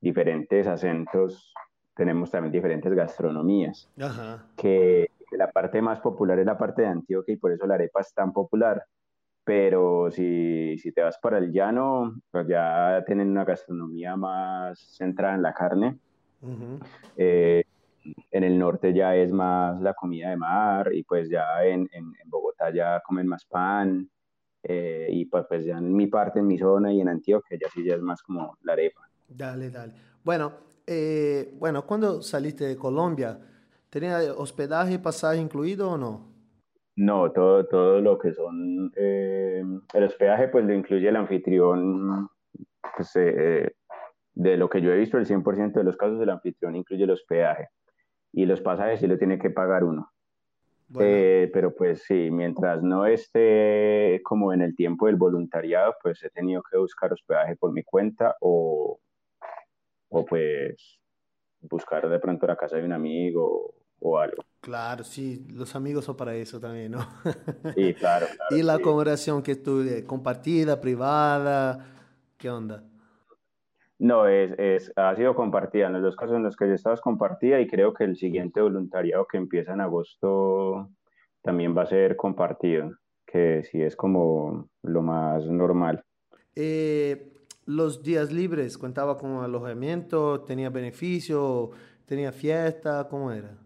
diferentes 0.00 0.66
acentos, 0.66 1.52
tenemos 1.94 2.30
también 2.30 2.52
diferentes 2.52 2.92
gastronomías. 2.92 3.88
Ajá. 4.00 4.46
Que 4.56 5.10
la 5.36 5.50
parte 5.50 5.80
más 5.82 6.00
popular 6.00 6.38
es 6.38 6.46
la 6.46 6.58
parte 6.58 6.82
de 6.82 6.88
Antioquia 6.88 7.34
y 7.34 7.38
por 7.38 7.52
eso 7.52 7.66
la 7.66 7.74
arepa 7.74 8.00
es 8.00 8.12
tan 8.12 8.32
popular. 8.32 8.84
Pero 9.44 10.10
si, 10.10 10.76
si 10.78 10.92
te 10.92 11.02
vas 11.02 11.18
para 11.18 11.38
el 11.38 11.52
llano, 11.52 12.14
pues 12.30 12.46
ya 12.46 13.02
tienen 13.06 13.30
una 13.30 13.44
gastronomía 13.44 14.16
más 14.16 14.78
centrada 14.96 15.34
en 15.34 15.42
la 15.42 15.54
carne. 15.54 15.98
Eh, 17.16 17.64
en 18.30 18.44
el 18.44 18.58
norte 18.58 18.94
ya 18.94 19.14
es 19.14 19.30
más 19.32 19.80
la 19.80 19.94
comida 19.94 20.30
de 20.30 20.36
mar 20.36 20.90
y 20.92 21.02
pues 21.02 21.28
ya 21.28 21.64
en, 21.64 21.88
en, 21.92 22.12
Bogotá 22.26 22.72
ya 22.72 23.00
comen 23.06 23.26
más 23.26 23.44
pan. 23.44 24.08
Eh, 24.62 25.08
y 25.10 25.24
pues, 25.24 25.46
pues, 25.48 25.64
ya 25.64 25.78
en 25.78 25.94
mi 25.94 26.06
parte, 26.06 26.40
en 26.40 26.46
mi 26.46 26.58
zona 26.58 26.92
y 26.92 27.00
en 27.00 27.08
Antioquia 27.08 27.58
ya 27.60 27.68
sí 27.70 27.82
ya 27.82 27.94
es 27.94 28.02
más 28.02 28.22
como 28.22 28.58
la 28.62 28.74
arepa. 28.74 29.08
Dale, 29.26 29.70
dale. 29.70 29.94
Bueno, 30.22 30.52
eh, 30.86 31.54
bueno, 31.58 31.86
cuando 31.86 32.20
saliste 32.20 32.64
de 32.64 32.76
Colombia, 32.76 33.38
¿Tenía 33.90 34.18
hospedaje 34.36 34.94
y 34.94 34.98
pasaje 34.98 35.38
incluido 35.40 35.90
o 35.90 35.98
no? 35.98 36.30
No, 36.94 37.32
todo, 37.32 37.66
todo 37.66 38.00
lo 38.00 38.18
que 38.18 38.32
son... 38.32 38.92
Eh, 38.94 39.64
el 39.94 40.04
hospedaje 40.04 40.46
pues 40.48 40.64
lo 40.64 40.72
incluye 40.72 41.08
el 41.08 41.16
anfitrión. 41.16 42.28
Pues, 42.96 43.10
eh, 43.16 43.72
de 44.34 44.56
lo 44.56 44.70
que 44.70 44.80
yo 44.80 44.92
he 44.92 44.96
visto, 44.96 45.18
el 45.18 45.26
100% 45.26 45.72
de 45.72 45.84
los 45.84 45.96
casos 45.96 46.20
el 46.20 46.30
anfitrión 46.30 46.76
incluye 46.76 47.02
el 47.02 47.10
hospedaje. 47.10 47.68
Y 48.32 48.46
los 48.46 48.60
pasajes 48.60 49.00
sí 49.00 49.08
lo 49.08 49.18
tiene 49.18 49.40
que 49.40 49.50
pagar 49.50 49.82
uno. 49.82 50.12
Eh, 50.98 51.50
pero 51.52 51.74
pues 51.74 52.02
sí, 52.02 52.30
mientras 52.32 52.82
no 52.82 53.06
esté 53.06 54.20
como 54.24 54.52
en 54.52 54.60
el 54.60 54.74
tiempo 54.74 55.06
del 55.06 55.16
voluntariado, 55.16 55.94
pues 56.02 56.22
he 56.24 56.30
tenido 56.30 56.62
que 56.68 56.78
buscar 56.78 57.12
hospedaje 57.12 57.54
por 57.56 57.72
mi 57.72 57.84
cuenta 57.84 58.34
o, 58.40 58.98
o 60.08 60.24
pues 60.24 60.98
buscar 61.60 62.08
de 62.08 62.18
pronto 62.18 62.46
la 62.46 62.56
casa 62.56 62.76
de 62.76 62.84
un 62.84 62.92
amigo 62.92 63.79
o 64.00 64.18
algo. 64.18 64.42
Claro, 64.60 65.04
sí, 65.04 65.46
los 65.52 65.74
amigos 65.74 66.04
son 66.04 66.16
para 66.16 66.34
eso 66.34 66.60
también, 66.60 66.92
¿no? 66.92 67.06
Sí, 67.74 67.94
claro. 67.94 68.26
¿Y 68.50 68.62
la 68.62 68.74
acomodación 68.74 69.42
que 69.42 69.52
estuve 69.52 70.04
compartida, 70.04 70.80
privada? 70.80 71.86
¿Qué 72.36 72.50
onda? 72.50 72.82
No, 73.98 74.26
es, 74.26 74.52
es, 74.58 74.92
ha 74.96 75.14
sido 75.14 75.34
compartida. 75.34 75.86
En 75.86 75.94
los 75.94 76.02
dos 76.02 76.16
casos 76.16 76.36
en 76.36 76.42
los 76.42 76.56
que 76.56 76.66
yo 76.66 76.74
estaba 76.74 76.96
compartida 76.96 77.60
y 77.60 77.66
creo 77.66 77.94
que 77.94 78.04
el 78.04 78.16
siguiente 78.16 78.60
voluntariado 78.60 79.26
que 79.26 79.38
empieza 79.38 79.72
en 79.72 79.80
agosto 79.80 80.90
también 81.42 81.76
va 81.76 81.82
a 81.82 81.86
ser 81.86 82.16
compartido, 82.16 82.92
que 83.26 83.62
sí 83.64 83.80
es 83.80 83.96
como 83.96 84.68
lo 84.82 85.02
más 85.02 85.44
normal. 85.46 86.04
Eh, 86.54 87.32
los 87.66 88.02
días 88.02 88.32
libres? 88.32 88.76
¿Contaba 88.76 89.16
con 89.16 89.42
alojamiento? 89.42 90.40
¿Tenía 90.42 90.70
beneficio? 90.70 91.70
¿Tenía 92.04 92.32
fiesta? 92.32 93.06
¿Cómo 93.08 93.32
era? 93.32 93.56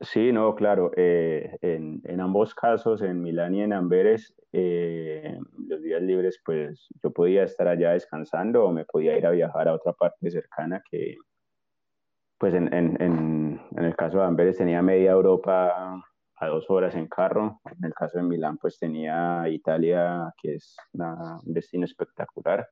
Sí, 0.00 0.32
no, 0.32 0.54
claro. 0.54 0.92
Eh, 0.96 1.58
en, 1.60 2.00
en, 2.04 2.20
ambos 2.20 2.54
casos, 2.54 3.02
en 3.02 3.20
Milán 3.20 3.54
y 3.54 3.62
en 3.62 3.72
Amberes, 3.72 4.32
eh, 4.52 5.38
los 5.66 5.82
días 5.82 6.02
libres, 6.02 6.40
pues 6.44 6.88
yo 7.02 7.10
podía 7.10 7.42
estar 7.42 7.66
allá 7.66 7.90
descansando 7.90 8.64
o 8.64 8.72
me 8.72 8.84
podía 8.84 9.18
ir 9.18 9.26
a 9.26 9.30
viajar 9.30 9.66
a 9.66 9.74
otra 9.74 9.92
parte 9.92 10.30
cercana 10.30 10.80
que, 10.88 11.16
pues 12.38 12.54
en, 12.54 12.72
en, 12.72 12.96
en, 13.02 13.60
en 13.76 13.84
el 13.84 13.96
caso 13.96 14.18
de 14.18 14.24
Amberes 14.24 14.58
tenía 14.58 14.80
media 14.82 15.10
Europa 15.10 16.00
a 16.36 16.46
dos 16.46 16.70
horas 16.70 16.94
en 16.94 17.08
carro. 17.08 17.60
En 17.64 17.84
el 17.84 17.94
caso 17.94 18.18
de 18.18 18.24
Milán, 18.24 18.58
pues 18.58 18.78
tenía 18.78 19.48
Italia, 19.48 20.32
que 20.40 20.54
es 20.54 20.76
un 20.92 21.52
destino 21.52 21.84
espectacular. 21.84 22.68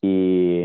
Y, 0.00 0.62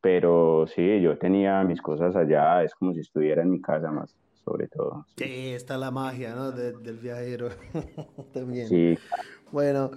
pero 0.00 0.66
sí, 0.68 1.00
yo 1.00 1.18
tenía 1.18 1.64
mis 1.64 1.82
cosas 1.82 2.14
allá, 2.14 2.62
es 2.62 2.72
como 2.74 2.94
si 2.94 3.00
estuviera 3.00 3.42
en 3.42 3.50
mi 3.50 3.60
casa 3.60 3.90
más, 3.90 4.16
sobre 4.50 4.66
todo. 4.66 5.06
Sí, 5.16 5.52
está 5.54 5.78
la 5.78 5.90
magia, 5.92 6.34
¿no? 6.34 6.50
del 6.50 6.98
viajero 6.98 7.50
también. 8.32 8.66
Sí. 8.66 8.98
Bueno, 9.52 9.90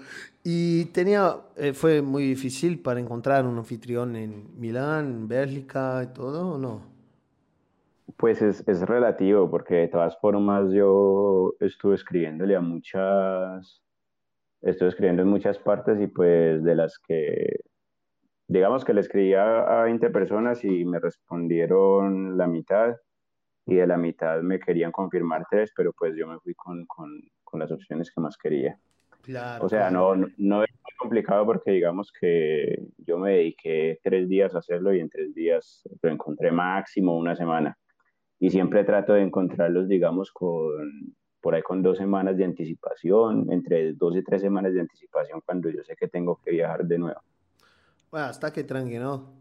y 0.44 0.86
tenía, 0.86 1.38
eh, 1.56 1.74
fue 1.74 2.02
muy 2.02 2.24
difícil 2.24 2.80
para 2.80 3.00
encontrar 3.00 3.46
un 3.46 3.58
anfitrión 3.58 4.16
en 4.16 4.60
Milán, 4.60 5.06
en 5.06 5.28
Bélgica 5.28 6.02
y 6.04 6.14
todo, 6.14 6.54
¿o 6.54 6.58
no? 6.58 6.82
Pues 8.18 8.42
es, 8.42 8.68
es, 8.68 8.82
relativo, 8.82 9.50
porque 9.50 9.76
de 9.76 9.88
todas 9.88 10.18
formas 10.20 10.72
yo 10.72 11.54
estuve 11.60 11.96
escribiéndole 11.96 12.56
a 12.56 12.62
muchas, 12.62 13.82
estuve 14.62 14.90
escribiendo 14.90 15.24
en 15.24 15.30
muchas 15.30 15.58
partes 15.58 16.00
y 16.00 16.08
pues 16.08 16.64
de 16.64 16.76
las 16.76 17.00
que, 17.00 17.62
digamos 18.48 18.86
que 18.86 18.94
le 18.94 19.02
escribía 19.02 19.82
a 19.82 19.84
20 19.84 20.10
personas 20.12 20.64
y 20.64 20.86
me 20.86 21.00
respondieron 21.00 22.38
la 22.38 22.48
mitad 22.48 22.96
y 23.66 23.76
de 23.76 23.88
la 23.88 23.98
mitad 23.98 24.42
me 24.42 24.60
querían 24.60 24.92
confirmar 24.92 25.46
tres, 25.50 25.72
pero 25.76 25.94
pues 25.94 26.16
yo 26.16 26.28
me 26.28 26.40
fui 26.40 26.54
con, 26.54 26.86
con, 26.86 27.10
con 27.44 27.60
las 27.60 27.72
opciones 27.72 28.12
que 28.12 28.22
más 28.22 28.38
quería. 28.38 28.78
Claro, 29.22 29.66
o 29.66 29.70
sea, 29.70 29.90
no, 29.90 30.16
no, 30.16 30.64
es 30.64 30.72
muy 30.72 30.92
complicado 30.98 31.46
porque 31.46 31.72
digamos 31.72 32.12
que 32.12 32.78
yo 32.98 33.18
me 33.18 33.32
dediqué 33.32 34.00
tres 34.04 34.28
días 34.28 34.54
a 34.54 34.58
hacerlo 34.58 34.94
y 34.94 35.00
en 35.00 35.10
tres 35.10 35.34
días 35.34 35.88
lo 36.02 36.12
encontré 36.12 36.52
máximo 36.52 37.18
una 37.18 37.34
semana 37.34 37.78
y 38.38 38.50
siempre 38.50 38.84
trato 38.84 39.14
de 39.14 39.22
encontrarlos, 39.22 39.88
digamos, 39.88 40.32
con 40.34 41.16
por 41.40 41.56
ahí 41.56 41.62
con 41.62 41.84
dos 41.84 41.98
semanas 41.98 42.38
de 42.38 42.46
anticipación, 42.46 43.52
entre 43.52 43.94
dos 43.94 44.16
y 44.16 44.24
tres 44.24 44.42
semanas 44.42 44.74
de 44.74 44.80
anticipación 44.80 45.42
cuando 45.46 45.70
yo 45.70 45.84
sé 45.84 45.94
que 45.94 46.08
tengo 46.08 46.40
que 46.44 46.52
viajar 46.52 46.86
de 46.86 46.98
nuevo. 46.98 47.20
Bueno, 48.10 48.28
hasta 48.28 48.54
que 48.54 48.64
tranqui, 48.64 48.98
¿no? 48.98 49.34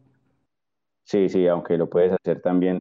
Sí, 1.05 1.29
sí, 1.29 1.47
aunque 1.47 1.79
lo 1.79 1.89
puedes 1.89 2.13
hacer 2.13 2.41
también, 2.41 2.81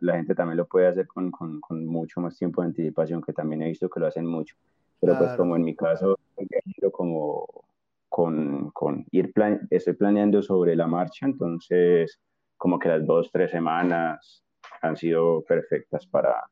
la 0.00 0.16
gente 0.16 0.34
también 0.34 0.56
lo 0.56 0.66
puede 0.66 0.88
hacer 0.88 1.06
con, 1.06 1.30
con, 1.30 1.60
con 1.60 1.86
mucho 1.86 2.20
más 2.20 2.36
tiempo 2.36 2.62
de 2.62 2.68
anticipación, 2.68 3.22
que 3.22 3.32
también 3.32 3.62
he 3.62 3.68
visto 3.68 3.88
que 3.88 4.00
lo 4.00 4.06
hacen 4.06 4.26
mucho. 4.26 4.56
Pero 5.00 5.18
pues 5.18 5.32
como 5.32 5.56
en 5.56 5.62
mi 5.62 5.76
caso, 5.76 6.18
como 6.92 7.46
con, 8.08 8.70
con 8.70 9.04
ir 9.10 9.32
plan, 9.32 9.66
estoy 9.70 9.92
planeando 9.94 10.42
sobre 10.42 10.74
la 10.74 10.86
marcha, 10.86 11.26
entonces 11.26 12.20
como 12.56 12.78
que 12.78 12.88
las 12.88 13.06
dos, 13.06 13.30
tres 13.30 13.50
semanas 13.50 14.44
han 14.80 14.96
sido 14.96 15.42
perfectas 15.42 16.06
para, 16.06 16.42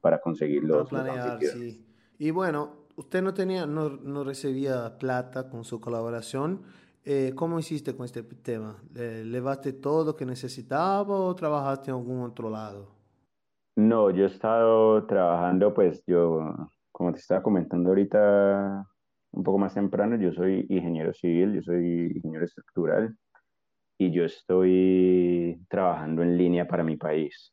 para 0.00 0.20
conseguir 0.20 0.64
los, 0.64 0.88
planear, 0.88 1.38
sí. 1.40 1.86
Y 2.18 2.30
bueno, 2.30 2.86
usted 2.96 3.22
no 3.22 3.34
tenía, 3.34 3.66
no, 3.66 3.90
no 3.90 4.24
recibía 4.24 4.98
plata 4.98 5.48
con 5.48 5.64
su 5.64 5.80
colaboración. 5.80 6.62
Eh, 7.04 7.32
¿Cómo 7.34 7.58
hiciste 7.58 7.96
con 7.96 8.04
este 8.04 8.22
tema? 8.22 8.80
¿Levaste 8.94 9.72
todo 9.72 10.04
lo 10.04 10.16
que 10.16 10.24
necesitaba 10.24 11.16
o 11.16 11.34
trabajaste 11.34 11.90
en 11.90 11.96
algún 11.96 12.22
otro 12.22 12.48
lado? 12.48 12.88
No, 13.74 14.10
yo 14.10 14.24
he 14.24 14.28
estado 14.28 15.04
trabajando, 15.06 15.74
pues 15.74 16.04
yo, 16.06 16.54
como 16.92 17.12
te 17.12 17.18
estaba 17.18 17.42
comentando 17.42 17.88
ahorita 17.88 18.86
un 19.32 19.42
poco 19.42 19.58
más 19.58 19.74
temprano, 19.74 20.16
yo 20.16 20.32
soy 20.32 20.66
ingeniero 20.68 21.12
civil, 21.12 21.54
yo 21.54 21.62
soy 21.62 22.12
ingeniero 22.14 22.44
estructural 22.44 23.16
y 23.98 24.12
yo 24.12 24.24
estoy 24.24 25.60
trabajando 25.68 26.22
en 26.22 26.36
línea 26.36 26.68
para 26.68 26.84
mi 26.84 26.96
país. 26.96 27.52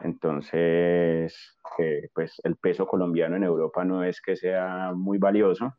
Entonces, 0.00 1.34
eh, 1.78 2.08
pues 2.14 2.40
el 2.44 2.56
peso 2.56 2.86
colombiano 2.86 3.34
en 3.34 3.42
Europa 3.42 3.84
no 3.84 4.04
es 4.04 4.20
que 4.20 4.36
sea 4.36 4.92
muy 4.94 5.18
valioso, 5.18 5.74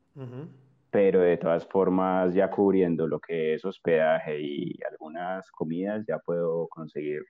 pero 0.91 1.22
de 1.22 1.38
todas 1.38 1.65
formas 1.67 2.34
ya 2.34 2.50
cubriendo 2.50 3.08
lo 3.08 3.19
que 3.19 3.53
es 3.53 3.65
hospedaje 3.65 4.39
y 4.41 4.79
algunas 4.89 5.50
comidas 5.51 6.05
ya 6.08 6.19
puedo 6.19 6.67
conseguir 6.67 7.24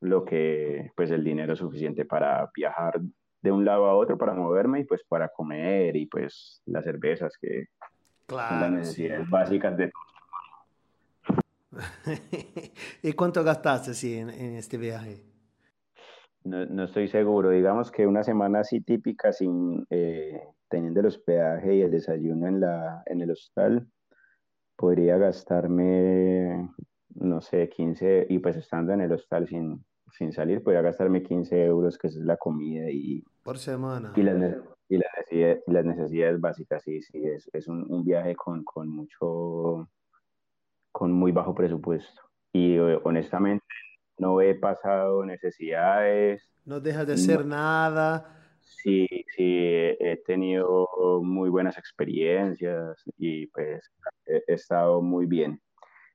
lo 0.00 0.24
que, 0.24 0.90
pues 0.96 1.10
el 1.10 1.24
dinero 1.24 1.56
suficiente 1.56 2.04
para 2.04 2.50
viajar 2.54 3.00
de 3.42 3.52
un 3.52 3.64
lado 3.64 3.86
a 3.86 3.94
otro 3.94 4.18
para 4.18 4.34
moverme 4.34 4.80
y 4.80 4.84
pues 4.84 5.02
para 5.04 5.28
comer 5.28 5.96
y 5.96 6.06
pues 6.06 6.62
las 6.66 6.84
cervezas 6.84 7.36
que 7.40 7.66
son 8.28 8.60
las 8.60 8.70
necesidades 8.70 9.28
básicas 9.28 9.76
de 9.76 9.92
¿Y 13.02 13.12
cuánto 13.14 13.42
gastaste 13.42 14.20
en 14.20 14.30
este 14.30 14.78
viaje? 14.78 15.24
No, 16.44 16.66
no, 16.66 16.84
estoy 16.84 17.08
seguro. 17.08 17.50
Digamos 17.50 17.90
que 17.90 18.06
una 18.06 18.22
semana 18.22 18.60
así 18.60 18.80
típica, 18.80 19.32
sin 19.32 19.86
eh, 19.90 20.40
teniendo 20.74 20.98
el 20.98 21.06
hospedaje 21.06 21.76
y 21.76 21.82
el 21.82 21.90
desayuno 21.92 22.48
en, 22.48 22.58
la, 22.58 23.04
en 23.06 23.20
el 23.20 23.30
hostal, 23.30 23.86
podría 24.74 25.16
gastarme, 25.18 26.68
no 27.14 27.40
sé, 27.40 27.68
15, 27.68 28.26
y 28.28 28.40
pues 28.40 28.56
estando 28.56 28.92
en 28.92 29.02
el 29.02 29.12
hostal 29.12 29.46
sin, 29.46 29.84
sin 30.10 30.32
salir, 30.32 30.64
podría 30.64 30.82
gastarme 30.82 31.22
15 31.22 31.64
euros, 31.64 31.96
que 31.96 32.08
es 32.08 32.16
la 32.16 32.36
comida 32.36 32.90
y... 32.90 33.22
Por 33.44 33.58
semana. 33.58 34.14
Y 34.16 34.22
las, 34.22 34.34
y 34.88 34.98
las, 34.98 35.10
necesidades, 35.16 35.62
las 35.68 35.84
necesidades 35.84 36.40
básicas, 36.40 36.82
sí, 36.82 37.00
sí, 37.02 37.24
es, 37.24 37.48
es 37.52 37.68
un, 37.68 37.86
un, 37.88 38.04
viaje 38.04 38.34
con, 38.34 38.64
con 38.64 38.88
mucho, 38.88 39.88
con 40.90 41.12
muy 41.12 41.30
bajo 41.30 41.54
presupuesto. 41.54 42.20
Y 42.52 42.74
eh, 42.74 42.98
honestamente 43.04 43.64
no 44.18 44.40
he 44.40 44.56
pasado 44.56 45.24
necesidades. 45.24 46.42
No 46.64 46.80
dejas 46.80 47.06
de 47.06 47.12
hacer 47.12 47.46
nada. 47.46 48.43
Sí, 48.64 49.06
sí, 49.36 49.58
he 50.00 50.22
tenido 50.26 50.88
muy 51.22 51.48
buenas 51.50 51.78
experiencias 51.78 53.02
y 53.16 53.46
pues 53.48 53.90
he, 54.26 54.42
estado 54.48 55.02
muy 55.02 55.26
bien. 55.26 55.60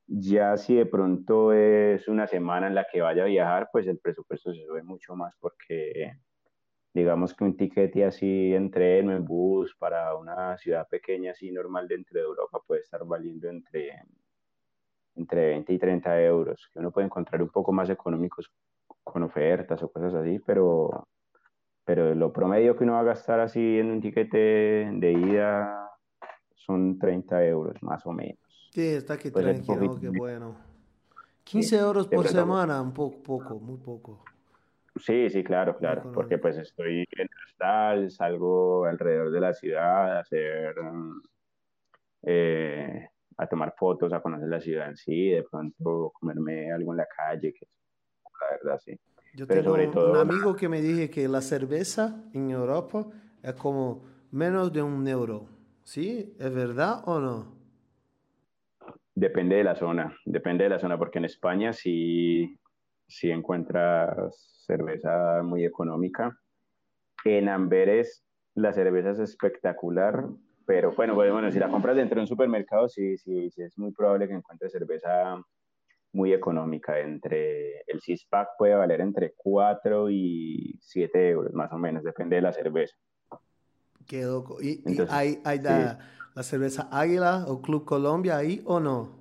Ya 0.08 0.58
si 0.58 0.76
de 0.76 0.86
pronto 0.86 1.54
es 1.54 2.08
una 2.08 2.28
semana 2.28 2.68
en 2.68 2.76
la 2.76 2.88
que 2.92 3.02
vaya 3.02 3.24
a 3.24 3.28
viajar, 3.28 3.70
pues 3.72 3.88
el 3.88 4.00
presupuesto 4.00 4.54
se 4.54 4.66
sube 4.66 4.84
mucho 4.84 5.16
más 5.16 5.34
porque 5.40 6.14
digamos 6.94 7.36
que 7.36 7.44
un 7.44 7.56
tiquete 7.56 8.04
así 8.06 8.54
en 8.54 8.72
tren 8.72 9.10
o 9.10 9.16
en 9.16 9.26
bus 9.26 9.76
para 9.78 10.16
una 10.16 10.58
ciudad 10.58 10.88
pequeña 10.90 11.32
así 11.32 11.52
normal 11.52 11.88
dentro 11.88 12.20
de 12.20 12.26
Europa 12.26 12.60
puede 12.66 12.82
estar 12.82 13.06
valiendo 13.06 13.48
entre 13.50 14.02
entre 15.16 15.48
20 15.48 15.74
y 15.74 15.78
30 15.80 16.22
euros, 16.24 16.70
que 16.72 16.80
uno 16.80 16.92
puede 16.92 17.06
encontrar 17.06 17.42
un 17.42 17.50
poco 17.50 17.72
más 17.72 17.90
económicos 17.90 18.52
con 19.04 19.24
ofertas 19.24 19.82
o 19.84 19.92
cosas 19.92 20.14
así, 20.14 20.40
pero, 20.40 21.08
pero 21.90 22.14
lo 22.14 22.32
promedio 22.32 22.78
que 22.78 22.84
uno 22.84 22.94
va 22.94 23.00
a 23.00 23.04
gastar 23.04 23.40
así 23.40 23.80
en 23.80 23.90
un 23.90 24.00
tiquete 24.00 24.38
de 24.94 25.12
ida 25.12 25.90
son 26.54 27.00
30 27.00 27.44
euros 27.44 27.82
más 27.82 28.06
o 28.06 28.12
menos. 28.12 28.38
Sí, 28.72 28.90
está 28.90 29.18
que 29.18 29.32
pues 29.32 29.44
tranquilo, 29.44 29.98
qué 30.00 30.10
bueno. 30.10 30.56
15 31.44 31.80
euros 31.80 32.08
por 32.08 32.28
semana, 32.28 32.80
un 32.80 32.94
poco, 32.94 33.24
poco, 33.24 33.60
muy 33.60 33.78
poco. 33.78 34.24
Sí, 34.98 35.32
sí, 35.32 35.44
claro, 35.44 35.78
claro, 35.78 36.12
porque 36.14 36.38
pues 36.38 36.60
estoy 36.60 37.08
en 37.18 37.28
hostal, 37.48 38.12
salgo 38.12 38.86
alrededor 38.86 39.32
de 39.32 39.40
la 39.40 39.54
ciudad 39.56 40.18
a 40.18 40.20
hacer 40.20 40.76
eh, 42.22 43.08
a 43.36 43.48
tomar 43.48 43.74
fotos, 43.76 44.14
a 44.14 44.22
conocer 44.22 44.48
la 44.48 44.62
ciudad 44.62 44.90
en 44.90 44.96
sí, 44.96 45.30
de 45.30 45.42
pronto 45.42 46.12
comerme 46.14 46.72
algo 46.72 46.94
en 46.94 46.98
la 46.98 47.08
calle, 47.08 47.52
que 47.52 47.66
la 48.42 48.58
verdad 48.58 48.80
sí. 48.80 48.96
Yo 49.36 49.48
tengo 49.48 49.74
un 49.74 50.18
amigo 50.18 50.56
que 50.56 50.68
me 50.70 50.82
dije 50.82 51.10
que 51.10 51.28
la 51.28 51.42
cerveza 51.42 52.24
en 52.34 52.52
Europa 52.52 53.08
es 53.44 53.54
como 53.54 54.04
menos 54.32 54.74
de 54.74 54.82
un 54.82 55.08
euro. 55.08 55.48
¿Sí? 55.84 56.36
¿Es 56.40 56.54
verdad 56.54 57.02
o 57.06 57.20
no? 57.20 57.60
Depende 59.16 59.56
de 59.56 59.64
la 59.64 59.76
zona, 59.76 60.16
depende 60.26 60.64
de 60.64 60.70
la 60.70 60.80
zona, 60.80 60.98
porque 60.98 61.18
en 61.18 61.26
España 61.26 61.74
sí, 61.74 62.60
sí 63.08 63.32
encuentras 63.32 64.64
cerveza 64.66 65.42
muy 65.44 65.66
económica. 65.66 66.38
En 67.26 67.50
Amberes 67.50 68.24
la 68.54 68.72
cerveza 68.72 69.12
es 69.12 69.20
espectacular, 69.20 70.26
pero 70.66 70.92
bueno, 70.92 71.16
pues, 71.16 71.32
bueno, 71.32 71.52
si 71.52 71.60
la 71.60 71.70
compras 71.70 71.96
dentro 71.96 72.16
de 72.16 72.22
un 72.22 72.28
supermercado, 72.28 72.88
sí, 72.88 73.18
sí, 73.18 73.50
sí 73.50 73.64
es 73.64 73.78
muy 73.78 73.92
probable 73.92 74.28
que 74.28 74.36
encuentres 74.36 74.72
cerveza 74.72 75.42
muy 76.12 76.34
económica. 76.34 77.00
Entre 77.00 77.82
el 77.88 78.02
six 78.02 78.26
pack 78.26 78.50
puede 78.58 78.76
valer 78.76 79.02
entre 79.02 79.34
4 79.36 80.10
y 80.10 80.78
7 80.82 81.30
euros, 81.30 81.54
más 81.54 81.72
o 81.72 81.78
menos, 81.78 82.04
depende 82.04 82.36
de 82.38 82.42
la 82.42 82.54
cerveza. 82.54 82.96
Qué 84.08 84.24
loco. 84.24 84.62
¿Y, 84.62 84.84
hay, 85.10 85.40
hay 85.44 85.60
la, 85.60 86.00
cerveza 86.42 86.88
Águila 86.92 87.46
o 87.48 87.62
Club 87.62 87.86
Colombia 87.86 88.38
ahí 88.38 88.62
o 88.66 88.80
no? 88.80 89.20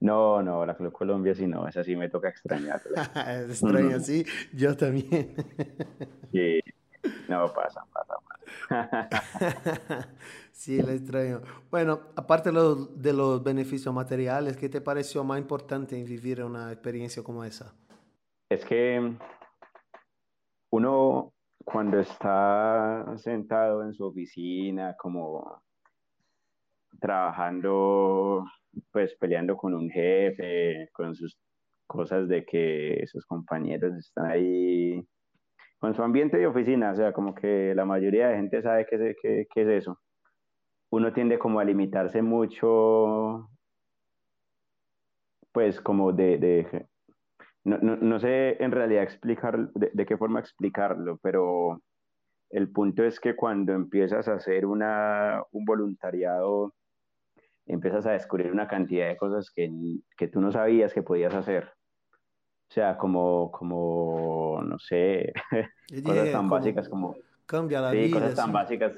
No, 0.00 0.42
no, 0.42 0.66
la 0.66 0.74
Club 0.76 0.92
Colombia 0.92 1.34
sí 1.34 1.46
no, 1.46 1.68
esa 1.68 1.84
sí 1.84 1.94
me 1.94 2.08
toca 2.08 2.28
extrañarla. 2.28 3.02
Extraña, 3.48 4.00
sí, 4.00 4.24
yo 4.52 4.76
también. 4.76 5.34
sí, 6.32 6.60
no, 7.28 7.52
pasa, 7.52 7.84
pasa. 7.92 8.11
sí, 10.52 10.80
la 10.82 10.92
extraño. 10.92 11.42
Bueno, 11.70 12.00
aparte 12.16 12.50
de 12.50 12.54
los, 12.54 13.00
de 13.00 13.12
los 13.12 13.42
beneficios 13.42 13.94
materiales, 13.94 14.56
¿qué 14.56 14.68
te 14.68 14.80
pareció 14.80 15.24
más 15.24 15.38
importante 15.38 15.98
en 15.98 16.04
vivir 16.04 16.42
una 16.42 16.72
experiencia 16.72 17.22
como 17.22 17.44
esa? 17.44 17.74
Es 18.48 18.64
que 18.64 19.16
uno 20.70 21.32
cuando 21.64 22.00
está 22.00 23.04
sentado 23.16 23.82
en 23.82 23.94
su 23.94 24.04
oficina, 24.04 24.96
como 24.98 25.62
trabajando, 27.00 28.44
pues 28.90 29.14
peleando 29.16 29.56
con 29.56 29.74
un 29.74 29.90
jefe, 29.90 30.88
con 30.92 31.14
sus 31.14 31.38
cosas 31.86 32.28
de 32.28 32.44
que 32.44 33.04
sus 33.06 33.26
compañeros 33.26 33.94
están 33.96 34.30
ahí, 34.30 35.06
con 35.82 35.96
su 35.96 36.02
ambiente 36.04 36.38
de 36.38 36.46
oficina, 36.46 36.92
o 36.92 36.94
sea, 36.94 37.12
como 37.12 37.34
que 37.34 37.74
la 37.74 37.84
mayoría 37.84 38.28
de 38.28 38.36
gente 38.36 38.62
sabe 38.62 38.86
qué, 38.88 39.16
qué, 39.20 39.48
qué 39.52 39.62
es 39.62 39.68
eso. 39.68 39.98
Uno 40.90 41.12
tiende 41.12 41.40
como 41.40 41.58
a 41.58 41.64
limitarse 41.64 42.22
mucho, 42.22 43.50
pues 45.50 45.80
como 45.80 46.12
de, 46.12 46.86
no, 47.64 47.78
no, 47.78 48.20
sé 48.20 48.62
en 48.62 48.70
realidad 48.70 49.02
explicar 49.02 49.72
de, 49.72 49.90
de, 49.92 50.06
qué 50.06 50.16
forma 50.16 50.38
explicarlo, 50.38 51.18
pero 51.20 51.82
el 52.50 52.70
punto 52.70 53.02
es 53.02 53.18
que 53.18 53.34
cuando 53.34 53.72
empiezas 53.72 54.28
a 54.28 54.34
hacer 54.34 54.66
una, 54.66 55.42
un 55.50 55.64
voluntariado, 55.64 56.74
empiezas 57.66 58.06
a 58.06 58.12
descubrir 58.12 58.52
una 58.52 58.68
cantidad 58.68 59.08
de 59.08 59.16
cosas 59.16 59.50
que, 59.50 59.68
que 60.16 60.28
tú 60.28 60.40
no 60.40 60.52
sabías 60.52 60.94
que 60.94 61.02
podías 61.02 61.34
hacer. 61.34 61.72
O 62.72 62.74
sea, 62.74 62.96
como, 62.96 63.50
como 63.52 64.62
no 64.64 64.78
sé, 64.78 65.30
cosas 66.02 66.32
tan 66.32 66.48
básicas 66.48 66.88
como... 66.88 67.14
Cambia 67.44 67.82
la 67.82 67.90
sí, 67.90 67.98
vida. 67.98 68.18
Cosas 68.18 68.34
tan 68.34 68.46
sí. 68.46 68.52
básicas 68.52 68.92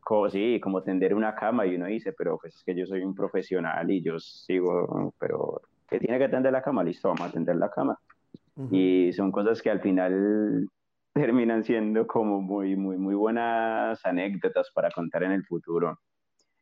como, 0.00 0.30
sí, 0.30 0.58
como 0.58 0.82
tender 0.82 1.14
una 1.14 1.34
cama 1.34 1.66
y 1.66 1.74
uno 1.74 1.84
dice, 1.84 2.14
pero 2.14 2.38
pues 2.38 2.54
es 2.54 2.64
que 2.64 2.74
yo 2.74 2.86
soy 2.86 3.02
un 3.02 3.14
profesional 3.14 3.90
y 3.90 4.00
yo 4.00 4.18
sigo, 4.18 5.12
pero 5.18 5.60
que 5.86 5.98
tiene 5.98 6.18
que 6.18 6.30
tender 6.30 6.50
la 6.50 6.62
cama, 6.62 6.82
listo, 6.82 7.08
vamos 7.08 7.28
a 7.28 7.30
tender 7.30 7.56
la 7.56 7.68
cama. 7.68 7.98
Uh 8.56 8.62
-huh. 8.62 8.68
Y 8.74 9.12
son 9.12 9.30
cosas 9.30 9.60
que 9.60 9.68
al 9.68 9.82
final 9.82 10.66
terminan 11.12 11.64
siendo 11.64 12.06
como 12.06 12.40
muy, 12.40 12.76
muy, 12.76 12.96
muy 12.96 13.14
buenas 13.14 14.02
anécdotas 14.06 14.70
para 14.72 14.90
contar 14.90 15.24
en 15.24 15.32
el 15.32 15.44
futuro. 15.44 15.98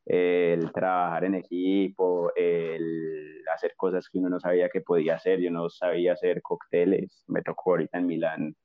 El 0.07 0.71
trabajar 0.71 1.25
en 1.25 1.35
equipo, 1.35 2.33
el 2.37 3.43
hacer 3.53 3.75
cosas 3.77 4.09
que 4.09 4.19
uno 4.19 4.29
no 4.29 4.39
sabía 4.39 4.69
que 4.69 4.81
podía 4.81 5.17
hacer. 5.17 5.41
Yo 5.41 5.51
no 5.51 5.69
sabía 5.69 6.13
hacer 6.13 6.43
cócteles. 6.43 7.25
Me 7.27 7.43
tocó 7.43 7.73
ahorita 7.73 7.99
en 7.99 8.07
Milán 8.07 8.57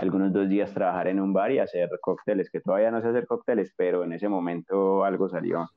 algunos 0.00 0.32
dos 0.32 0.48
días 0.48 0.72
trabajar 0.72 1.08
en 1.08 1.20
un 1.20 1.32
bar 1.32 1.52
y 1.52 1.58
hacer 1.58 1.90
cócteles, 2.00 2.50
que 2.50 2.60
todavía 2.60 2.90
no 2.90 3.02
sé 3.02 3.08
hacer 3.08 3.26
cócteles, 3.26 3.72
pero 3.76 4.02
en 4.02 4.14
ese 4.14 4.28
momento 4.28 5.04
algo 5.04 5.28
salió. 5.28 5.70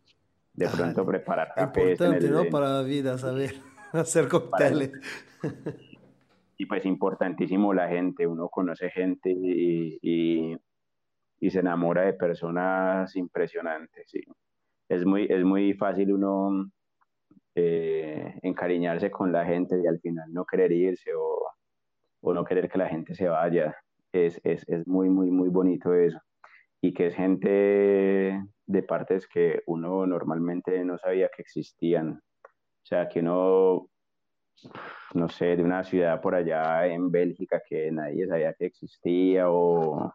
De 0.54 0.68
pronto 0.70 1.02
ah, 1.02 1.06
preparar 1.06 1.54
cafés. 1.54 2.00
Importante, 2.00 2.28
el, 2.28 2.32
¿no? 2.32 2.46
Para 2.46 2.70
la 2.70 2.82
vida, 2.84 3.18
saber 3.18 3.56
hacer 3.92 4.30
cócteles. 4.30 4.92
Para 5.42 5.54
y 6.58 6.66
pues 6.66 6.86
importantísimo 6.86 7.74
la 7.74 7.90
gente, 7.90 8.26
uno 8.26 8.48
conoce 8.48 8.90
gente 8.92 9.30
y, 9.30 10.00
y, 10.02 10.58
y, 11.40 11.50
se 11.50 11.60
enamora 11.60 12.04
de 12.04 12.14
personas 12.14 13.14
impresionantes, 13.16 14.10
sí. 14.10 14.22
Es 14.90 15.06
muy, 15.06 15.28
es 15.30 15.44
muy 15.44 15.74
fácil 15.74 16.14
uno 16.14 16.70
eh, 17.56 18.40
encariñarse 18.42 19.12
con 19.12 19.32
la 19.32 19.46
gente 19.46 19.80
y 19.82 19.88
al 19.88 20.00
final 20.00 20.32
no 20.32 20.46
querer 20.46 20.72
irse 20.72 21.14
o, 21.16 21.48
o 22.22 22.34
no 22.34 22.44
querer 22.44 22.70
que 22.70 22.78
la 22.78 22.90
gente 22.90 23.16
se 23.16 23.28
vaya. 23.28 23.76
Es, 24.12 24.40
es, 24.44 24.68
es, 24.68 24.88
muy, 24.88 25.10
muy, 25.10 25.32
muy 25.32 25.50
bonito 25.50 25.94
eso. 25.94 26.20
Y 26.82 26.94
que 26.94 27.08
es 27.08 27.16
gente 27.16 28.42
de 28.66 28.84
partes 28.84 29.28
que 29.28 29.62
uno 29.68 30.06
normalmente 30.06 30.84
no 30.84 30.98
sabía 30.98 31.30
que 31.36 31.42
existían. 31.42 32.22
O 32.44 32.86
sea, 32.86 33.08
que 33.08 33.22
uno 33.22 33.90
no 35.14 35.30
sé, 35.30 35.56
de 35.56 35.64
una 35.64 35.84
ciudad 35.84 36.22
por 36.22 36.36
allá 36.36 36.88
en 36.88 37.12
Bélgica 37.12 37.62
que 37.68 37.92
nadie 37.92 38.28
sabía 38.28 38.54
que 38.54 38.66
existía 38.66 39.50
o, 39.50 40.14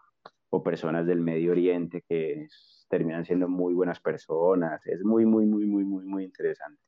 o, 0.50 0.62
personas 0.62 1.06
del 1.06 1.20
Medio 1.20 1.52
Oriente 1.52 2.02
que 2.08 2.46
terminan 2.88 3.24
siendo 3.24 3.48
muy 3.48 3.74
buenas 3.74 4.00
personas. 4.00 4.86
Es 4.86 5.02
muy, 5.04 5.26
muy, 5.26 5.46
muy, 5.46 5.66
muy, 5.66 5.84
muy, 5.84 6.04
muy 6.04 6.24
interesante. 6.24 6.80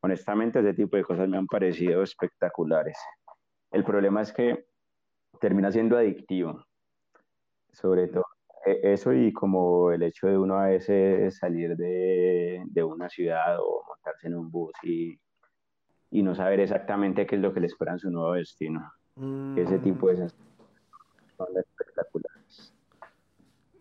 Honestamente, 0.00 0.60
ese 0.60 0.74
tipo 0.74 0.96
de 0.96 1.04
cosas 1.04 1.28
me 1.28 1.36
han 1.36 1.46
parecido 1.46 2.02
espectaculares. 2.02 2.98
El 3.70 3.84
problema 3.84 4.22
es 4.22 4.32
que 4.32 4.66
termina 5.40 5.72
siendo 5.72 5.96
adictivo, 5.96 6.64
sobre 7.72 8.08
todo 8.08 8.24
eso 8.66 9.12
y 9.12 9.32
como 9.32 9.90
el 9.90 10.02
hecho 10.02 10.26
de 10.26 10.38
uno 10.38 10.58
a 10.58 10.68
veces 10.68 11.36
salir 11.36 11.76
de, 11.76 12.62
de 12.64 12.82
una 12.82 13.10
ciudad 13.10 13.58
o 13.60 13.84
montarse 13.86 14.28
en 14.28 14.36
un 14.36 14.50
bus 14.50 14.72
y 14.82 15.18
y 16.14 16.22
no 16.22 16.32
saber 16.36 16.60
exactamente 16.60 17.26
qué 17.26 17.34
es 17.34 17.42
lo 17.42 17.52
que 17.52 17.58
le 17.58 17.66
espera 17.66 17.90
en 17.90 17.98
su 17.98 18.08
nuevo 18.08 18.34
destino. 18.34 18.88
Mm. 19.16 19.58
Ese 19.58 19.80
tipo 19.80 20.08
de 20.08 20.16
son 20.16 20.28
espectaculares. 21.56 21.83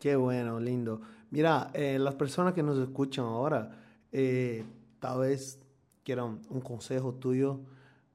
Qué 0.03 0.17
bueno, 0.17 0.59
lindo. 0.59 0.99
Mira, 1.31 1.69
eh, 1.73 1.97
las 1.97 2.15
personas 2.15 2.53
que 2.53 2.61
nos 2.61 2.77
escuchan 2.77 3.23
ahora, 3.23 3.69
eh, 4.11 4.65
tal 4.99 5.21
vez 5.21 5.65
quieran 6.03 6.41
un 6.49 6.59
consejo 6.59 7.13
tuyo 7.13 7.61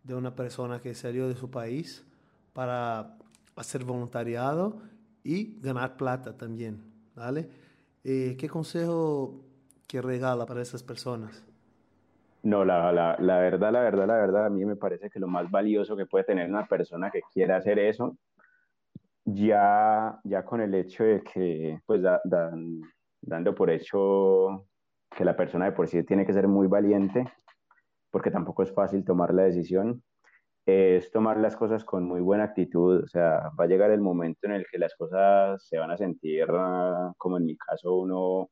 de 0.05 0.15
una 0.15 0.37
persona 0.37 0.81
que 0.81 0.95
salió 0.95 1.29
de 1.29 1.35
su 1.35 1.51
país 1.51 2.07
para 2.53 3.17
hacer 3.57 3.85
voluntariado 3.85 4.83
y 5.25 5.59
ganar 5.63 5.97
plata 5.97 6.37
también, 6.37 6.83
¿vale? 7.17 7.49
Eh, 8.05 8.37
¿Qué 8.39 8.51
consejo 8.51 9.41
que 9.87 10.03
regala 10.03 10.45
para 10.45 10.61
esas 10.61 10.83
personas? 10.83 11.43
No, 12.43 12.67
la, 12.67 12.93
verdad, 12.93 13.17
la 13.19 13.39
verdad, 13.39 13.73
la 14.07 14.15
verdad, 14.19 14.45
a 14.45 14.51
mí 14.51 14.63
me 14.67 14.77
parece 14.77 15.09
que 15.09 15.19
lo 15.19 15.27
más 15.27 15.51
valioso 15.51 15.97
que 15.97 16.05
puede 16.05 16.25
tener 16.25 16.51
una 16.51 16.67
persona 16.67 17.11
que 17.11 17.23
quiera 17.33 17.57
hacer 17.57 17.79
eso, 17.79 18.15
ya, 19.35 20.21
ya 20.25 20.45
con 20.45 20.61
el 20.61 20.75
hecho 20.75 21.05
de 21.05 21.23
que, 21.23 21.81
pues, 21.87 22.03
da, 22.03 22.21
da, 22.25 22.51
dando 23.21 23.55
por 23.55 23.71
hecho 23.71 24.67
que 25.17 25.25
la 25.25 25.37
persona 25.37 25.67
de 25.67 25.73
por 25.73 25.89
sí 25.89 26.03
tiene 26.05 26.27
que 26.27 26.33
ser 26.33 26.49
muy 26.49 26.67
valiente, 26.67 27.25
porque 28.11 28.31
tampoco 28.31 28.63
es 28.63 28.73
fácil 28.73 29.05
tomar 29.05 29.35
la 29.35 29.45
decisión, 29.45 30.03
es 30.67 31.11
tomar 31.11 31.39
las 31.39 31.57
cosas 31.57 31.85
con 31.85 32.05
muy 32.05 32.21
buena 32.21 32.45
actitud, 32.45 33.05
o 33.05 33.07
sea, 33.09 33.51
va 33.59 33.65
a 33.65 33.67
llegar 33.67 33.91
el 33.91 34.01
momento 34.01 34.47
en 34.47 34.53
el 34.53 34.67
que 34.71 34.79
las 34.79 34.95
cosas 34.97 35.67
se 35.67 35.79
van 35.79 35.91
a 35.91 35.97
sentir, 35.97 36.47
como 37.17 37.39
en 37.39 37.45
mi 37.47 37.57
caso, 37.57 37.97
uno 37.97 38.51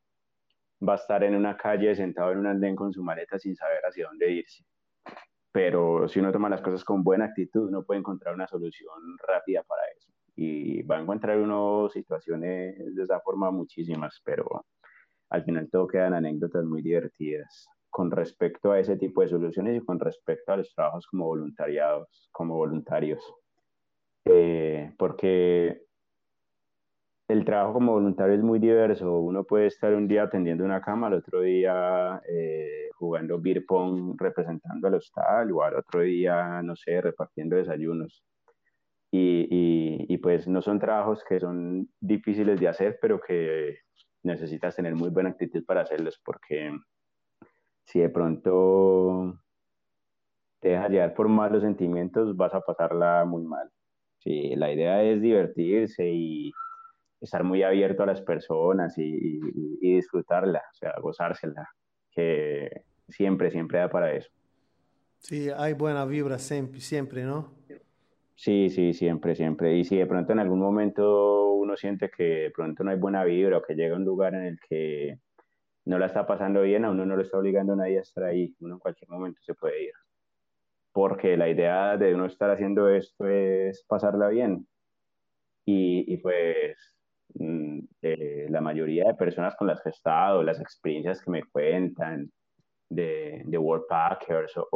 va 0.86 0.94
a 0.94 0.96
estar 0.96 1.24
en 1.24 1.34
una 1.36 1.56
calle 1.56 1.94
sentado 1.94 2.32
en 2.32 2.38
un 2.38 2.46
andén 2.46 2.76
con 2.76 2.92
su 2.92 3.02
maleta 3.02 3.38
sin 3.38 3.54
saber 3.56 3.80
hacia 3.84 4.06
dónde 4.08 4.30
irse. 4.30 4.64
Pero 5.52 6.08
si 6.08 6.20
uno 6.20 6.32
toma 6.32 6.50
las 6.50 6.60
cosas 6.62 6.84
con 6.84 7.02
buena 7.02 7.26
actitud, 7.26 7.68
uno 7.68 7.84
puede 7.84 8.00
encontrar 8.00 8.34
una 8.34 8.46
solución 8.46 9.16
rápida 9.26 9.62
para 9.62 9.82
eso. 9.96 10.15
Y 10.36 10.82
va 10.82 10.98
a 10.98 11.00
encontrar 11.00 11.38
uno 11.38 11.88
situaciones 11.90 12.94
de 12.94 13.02
esa 13.02 13.20
forma 13.20 13.50
muchísimas, 13.50 14.20
pero 14.24 14.66
al 15.30 15.44
final 15.44 15.68
todo 15.70 15.86
quedan 15.86 16.14
anécdotas 16.14 16.64
muy 16.64 16.82
divertidas 16.82 17.66
con 17.90 18.10
respecto 18.10 18.72
a 18.72 18.78
ese 18.78 18.96
tipo 18.96 19.22
de 19.22 19.28
soluciones 19.28 19.80
y 19.80 19.84
con 19.84 19.98
respecto 19.98 20.52
a 20.52 20.58
los 20.58 20.72
trabajos 20.74 21.06
como 21.06 21.24
voluntariados, 21.24 22.28
como 22.32 22.56
voluntarios. 22.56 23.22
Eh, 24.26 24.92
porque 24.98 25.86
el 27.28 27.44
trabajo 27.44 27.74
como 27.74 27.92
voluntario 27.92 28.34
es 28.34 28.42
muy 28.42 28.58
diverso. 28.58 29.18
Uno 29.20 29.44
puede 29.44 29.66
estar 29.66 29.94
un 29.94 30.06
día 30.06 30.24
atendiendo 30.24 30.64
una 30.64 30.80
cama, 30.80 31.08
al 31.08 31.14
otro 31.14 31.40
día 31.40 32.20
eh, 32.28 32.90
jugando 32.94 33.40
beer 33.40 33.64
pong 33.66 34.14
representando 34.18 34.88
al 34.88 34.94
hostal, 34.94 35.50
o 35.52 35.62
al 35.62 35.76
otro 35.76 36.02
día, 36.02 36.62
no 36.62 36.76
sé, 36.76 37.00
repartiendo 37.00 37.56
desayunos. 37.56 38.22
Y, 39.10 40.18
pues 40.18 40.48
no 40.48 40.60
son 40.60 40.78
trabajos 40.78 41.22
que 41.28 41.38
son 41.38 41.88
difíciles 42.00 42.58
de 42.58 42.68
hacer, 42.68 42.98
pero 43.00 43.20
que 43.20 43.78
necesitas 44.22 44.74
tener 44.74 44.94
muy 44.94 45.10
buena 45.10 45.30
actitud 45.30 45.64
para 45.64 45.82
hacerlos, 45.82 46.20
porque 46.24 46.72
si 47.84 48.00
de 48.00 48.08
pronto 48.08 49.40
te 50.60 50.70
dejas 50.70 50.90
llevar 50.90 51.14
por 51.14 51.28
malos 51.28 51.62
sentimientos, 51.62 52.36
vas 52.36 52.52
a 52.54 52.60
pasarla 52.60 53.24
muy 53.24 53.44
mal. 53.44 53.70
Sí, 54.18 54.56
la 54.56 54.72
idea 54.72 55.02
es 55.04 55.22
divertirse 55.22 56.08
y 56.10 56.52
estar 57.20 57.44
muy 57.44 57.62
abierto 57.62 58.02
a 58.02 58.06
las 58.06 58.20
personas 58.20 58.98
y, 58.98 59.04
y, 59.04 59.40
y, 59.80 59.94
disfrutarla, 59.96 60.58
o 60.58 60.74
sea, 60.74 60.94
gozársela, 61.00 61.68
que 62.10 62.84
siempre, 63.08 63.50
siempre 63.50 63.78
da 63.78 63.88
para 63.88 64.12
eso. 64.12 64.30
Sí, 65.18 65.48
hay 65.50 65.72
buena 65.72 66.04
vibra 66.04 66.38
siempre, 66.38 66.80
siempre, 66.80 67.24
¿no? 67.24 67.54
Sí, 68.36 68.68
sí, 68.70 68.92
siempre, 68.92 69.34
siempre. 69.34 69.76
Y 69.76 69.84
si 69.84 69.96
de 69.96 70.06
pronto 70.06 70.32
en 70.32 70.38
algún 70.40 70.60
momento 70.60 71.52
uno 71.54 71.76
siente 71.76 72.10
que 72.10 72.24
de 72.24 72.50
pronto 72.50 72.84
no 72.84 72.90
hay 72.90 72.98
buena 72.98 73.24
vibra 73.24 73.58
o 73.58 73.62
que 73.62 73.74
llega 73.74 73.94
a 73.96 73.98
un 73.98 74.04
lugar 74.04 74.34
en 74.34 74.44
el 74.44 74.58
que 74.68 75.18
no 75.86 75.98
la 75.98 76.06
está 76.06 76.26
pasando 76.26 76.62
bien, 76.62 76.84
a 76.84 76.90
uno 76.90 77.06
no 77.06 77.16
lo 77.16 77.22
está 77.22 77.38
obligando 77.38 77.74
a 77.74 77.76
nadie 77.76 77.98
a 77.98 78.02
estar 78.02 78.24
ahí, 78.24 78.54
uno 78.60 78.74
en 78.74 78.80
cualquier 78.80 79.10
momento 79.10 79.40
se 79.42 79.54
puede 79.54 79.84
ir. 79.84 79.92
porque 80.92 81.36
la 81.36 81.48
idea 81.48 81.96
de 81.96 82.14
uno 82.14 82.26
estar 82.26 82.50
haciendo 82.50 82.88
esto 82.88 83.26
es 83.28 83.84
pasarla 83.88 84.28
bien. 84.28 84.66
Y, 85.64 86.12
y 86.14 86.18
pues 86.18 86.76
mm, 87.34 87.80
eh, 88.02 88.46
la 88.50 88.60
mayoría 88.60 89.06
de 89.06 89.14
personas 89.14 89.56
con 89.56 89.66
las 89.68 89.82
que 89.82 89.90
he 89.90 89.92
estado, 89.92 90.42
las 90.42 90.60
experiencias 90.60 91.22
que 91.22 91.30
me 91.30 91.44
cuentan 91.44 92.30
de, 92.88 93.42
de 93.46 93.58
World 93.58 93.86
Packers 93.88 94.54
o, 94.56 94.66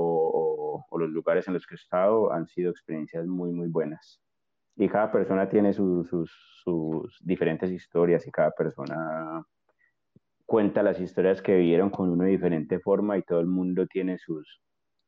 o, 0.89 0.99
los 0.99 1.11
lugares 1.11 1.47
en 1.49 1.55
los 1.55 1.67
que 1.67 1.75
he 1.75 1.77
estado 1.77 2.33
han 2.33 2.47
sido 2.47 2.71
experiencias 2.71 3.27
muy, 3.27 3.53
muy 3.53 3.69
buenas. 3.69 4.21
Y 4.77 4.89
cada 4.89 5.11
persona 5.11 5.49
tiene 5.49 5.73
sus, 5.73 6.09
sus, 6.65 7.19
diferentes 7.23 7.71
historias 7.71 8.27
y 8.27 8.31
cada 8.31 8.51
persona 8.53 9.45
cuenta 10.47 10.83
las 10.83 11.01
historias 11.01 11.43
que 11.43 11.57
vivieron 11.57 11.91
con 11.91 12.19
de 12.19 12.27
diferente 12.27 12.81
forma 12.81 13.19
y 13.19 13.23
todo 13.23 13.41
el 13.41 13.47
mundo 13.47 13.87
tiene 13.87 14.19
sus, 14.19 14.61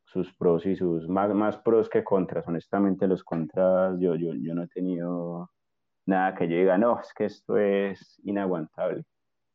sus 0.04 0.32
pros 0.34 0.66
y 0.66 0.76
sus 0.76 1.08
más, 1.08 1.32
más 1.34 1.56
pros 1.58 1.88
que 1.88 2.04
contras. 2.04 2.46
Honestamente, 2.46 3.06
los 3.06 3.24
contras 3.24 3.98
yo, 3.98 4.14
yo, 4.14 4.34
yo 4.34 4.54
no 4.54 4.64
he 4.64 4.68
tenido 4.68 5.50
nada 6.06 6.34
que 6.34 6.48
yo 6.48 6.56
diga, 6.56 6.78
no, 6.78 7.00
es 7.00 7.12
que 7.14 7.24
esto 7.24 7.56
es 7.56 8.20
inaguantable. 8.24 9.04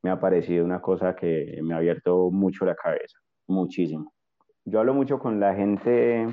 Me 0.04 0.10
ha 0.10 0.20
parecido 0.20 0.66
una 0.66 0.82
cosa 0.82 1.16
que 1.16 1.60
me 1.62 1.74
ha 1.74 1.78
abierto 1.78 2.32
mucho 2.32 2.66
la 2.66 2.76
cabeza, 2.76 3.18
muchísimo. 3.48 4.14
Yo 4.70 4.82
hablo 4.82 4.94
mucho 4.94 5.18
con 5.18 5.40
la 5.40 5.56
gente 5.56 6.28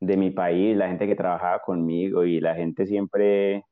de 0.00 0.16
mi 0.16 0.32
país, 0.32 0.76
la 0.76 0.88
gente 0.88 1.06
que 1.06 1.14
trabajaba 1.14 1.60
conmigo 1.60 2.24
y 2.24 2.40
la 2.40 2.56
gente 2.56 2.84
siempre 2.84 3.64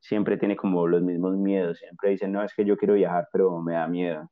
siempre 0.00 0.38
tiene 0.38 0.56
como 0.56 0.86
los 0.88 1.02
mismos 1.02 1.36
miedos, 1.36 1.78
siempre 1.78 2.10
dicen, 2.10 2.32
no, 2.32 2.42
es 2.42 2.54
que 2.54 2.64
yo 2.64 2.78
quiero 2.78 2.94
viajar, 2.94 3.28
pero 3.30 3.60
me 3.60 3.74
da 3.74 3.86
miedo. 3.86 4.30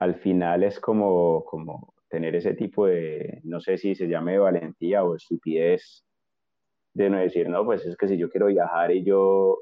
Al 0.00 0.16
final 0.16 0.64
es 0.64 0.80
como, 0.80 1.44
como 1.44 1.94
tener 2.08 2.34
ese 2.34 2.54
tipo 2.54 2.86
de, 2.86 3.40
no 3.44 3.60
sé 3.60 3.78
si 3.78 3.94
se 3.94 4.08
llame 4.08 4.36
valentía 4.38 5.04
o 5.04 5.14
estupidez, 5.14 6.04
de 6.92 7.08
no 7.08 7.18
decir, 7.18 7.48
no, 7.48 7.64
pues 7.64 7.86
es 7.86 7.96
que 7.96 8.08
si 8.08 8.18
yo 8.18 8.28
quiero 8.30 8.46
viajar 8.46 8.90
y 8.90 9.04
yo, 9.04 9.58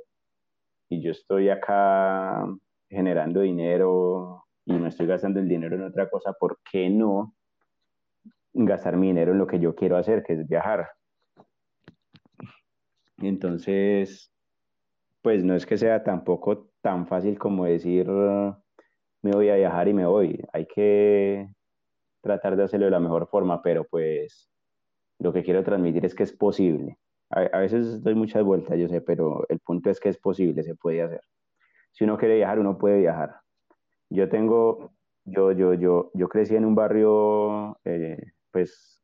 y 0.88 1.02
yo 1.02 1.10
estoy 1.10 1.50
acá 1.50 2.46
generando 2.88 3.42
dinero 3.42 4.46
y 4.64 4.72
no 4.72 4.86
estoy 4.86 5.06
gastando 5.06 5.40
el 5.40 5.48
dinero 5.48 5.76
en 5.76 5.82
otra 5.84 6.08
cosa, 6.08 6.32
¿por 6.32 6.58
qué 6.70 6.88
no 6.88 7.34
gastar 8.54 8.96
mi 8.96 9.08
dinero 9.08 9.32
en 9.32 9.38
lo 9.38 9.46
que 9.46 9.58
yo 9.58 9.74
quiero 9.74 9.96
hacer, 9.96 10.22
que 10.22 10.34
es 10.34 10.48
viajar? 10.48 10.90
Entonces, 13.18 14.32
pues 15.22 15.44
no 15.44 15.54
es 15.54 15.66
que 15.66 15.76
sea 15.76 16.02
tampoco 16.02 16.70
tan 16.80 17.06
fácil 17.06 17.38
como 17.38 17.64
decir 17.64 18.08
me 19.24 19.32
voy 19.32 19.48
a 19.48 19.56
viajar 19.56 19.88
y 19.88 19.94
me 19.94 20.06
voy. 20.06 20.38
Hay 20.52 20.66
que 20.66 21.48
tratar 22.20 22.56
de 22.56 22.64
hacerlo 22.64 22.86
de 22.86 22.92
la 22.92 23.00
mejor 23.00 23.26
forma, 23.28 23.62
pero 23.62 23.84
pues 23.84 24.50
lo 25.18 25.32
que 25.32 25.42
quiero 25.42 25.64
transmitir 25.64 26.04
es 26.04 26.14
que 26.14 26.24
es 26.24 26.32
posible. 26.32 26.98
A, 27.30 27.40
a, 27.40 27.60
veces 27.60 28.02
doy 28.02 28.14
muchas 28.14 28.44
vueltas, 28.44 28.78
yo 28.78 28.86
sé, 28.88 29.00
pero 29.00 29.46
el 29.48 29.60
punto 29.60 29.88
es 29.90 29.98
que 29.98 30.10
es 30.10 30.18
posible, 30.18 30.62
se 30.62 30.74
puede 30.74 31.02
hacer. 31.02 31.22
Si 31.92 32.04
uno 32.04 32.18
quiere 32.18 32.36
viajar, 32.36 32.58
uno 32.58 32.76
puede 32.76 32.98
viajar. 32.98 33.36
Yo 34.10 34.28
tengo, 34.28 34.92
yo, 35.24 35.52
yo, 35.52 35.72
yo, 35.72 36.10
yo 36.12 36.28
crecí 36.28 36.54
en 36.54 36.66
un 36.66 36.74
barrio, 36.74 37.78
eh, 37.84 38.32
pues 38.54 39.02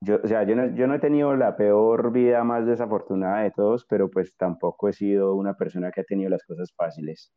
yo, 0.00 0.20
o 0.24 0.26
sea, 0.26 0.44
yo 0.44 0.56
no, 0.56 0.74
yo 0.74 0.86
no 0.86 0.94
he 0.94 0.98
tenido 0.98 1.36
la 1.36 1.54
peor 1.56 2.12
vida 2.12 2.42
más 2.44 2.66
desafortunada 2.66 3.42
de 3.42 3.50
todos, 3.50 3.84
pero 3.84 4.10
pues 4.10 4.34
tampoco 4.36 4.88
he 4.88 4.94
sido 4.94 5.34
una 5.34 5.54
persona 5.54 5.90
que 5.92 6.00
ha 6.00 6.04
tenido 6.04 6.30
las 6.30 6.44
cosas 6.44 6.72
fáciles. 6.74 7.30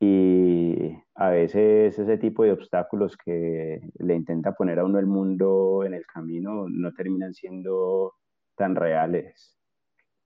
Y 0.00 0.92
a 1.14 1.30
veces 1.30 1.96
ese 1.96 2.18
tipo 2.18 2.42
de 2.42 2.52
obstáculos 2.52 3.16
que 3.16 3.80
le 3.98 4.14
intenta 4.14 4.52
poner 4.52 4.80
a 4.80 4.84
uno 4.84 4.98
el 4.98 5.06
mundo 5.06 5.84
en 5.84 5.94
el 5.94 6.04
camino 6.06 6.66
no 6.68 6.92
terminan 6.92 7.32
siendo 7.32 8.14
tan 8.56 8.74
reales 8.74 9.56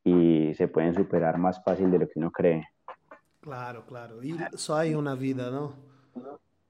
y 0.04 0.54
se 0.54 0.68
pueden 0.68 0.94
superar 0.94 1.36
más 1.36 1.62
fácil 1.62 1.90
de 1.90 1.98
lo 1.98 2.06
que 2.08 2.18
uno 2.18 2.30
cree. 2.30 2.64
Claro, 3.40 3.84
claro. 3.84 4.22
Y 4.22 4.34
eso 4.52 4.74
hay 4.74 4.94
una 4.94 5.14
vida, 5.14 5.50
¿no? 5.50 5.74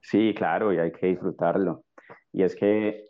Sí, 0.00 0.34
claro, 0.36 0.72
y 0.72 0.78
hay 0.78 0.90
que 0.90 1.06
disfrutarlo. 1.06 1.84
Y 2.32 2.42
es 2.42 2.54
que 2.54 3.08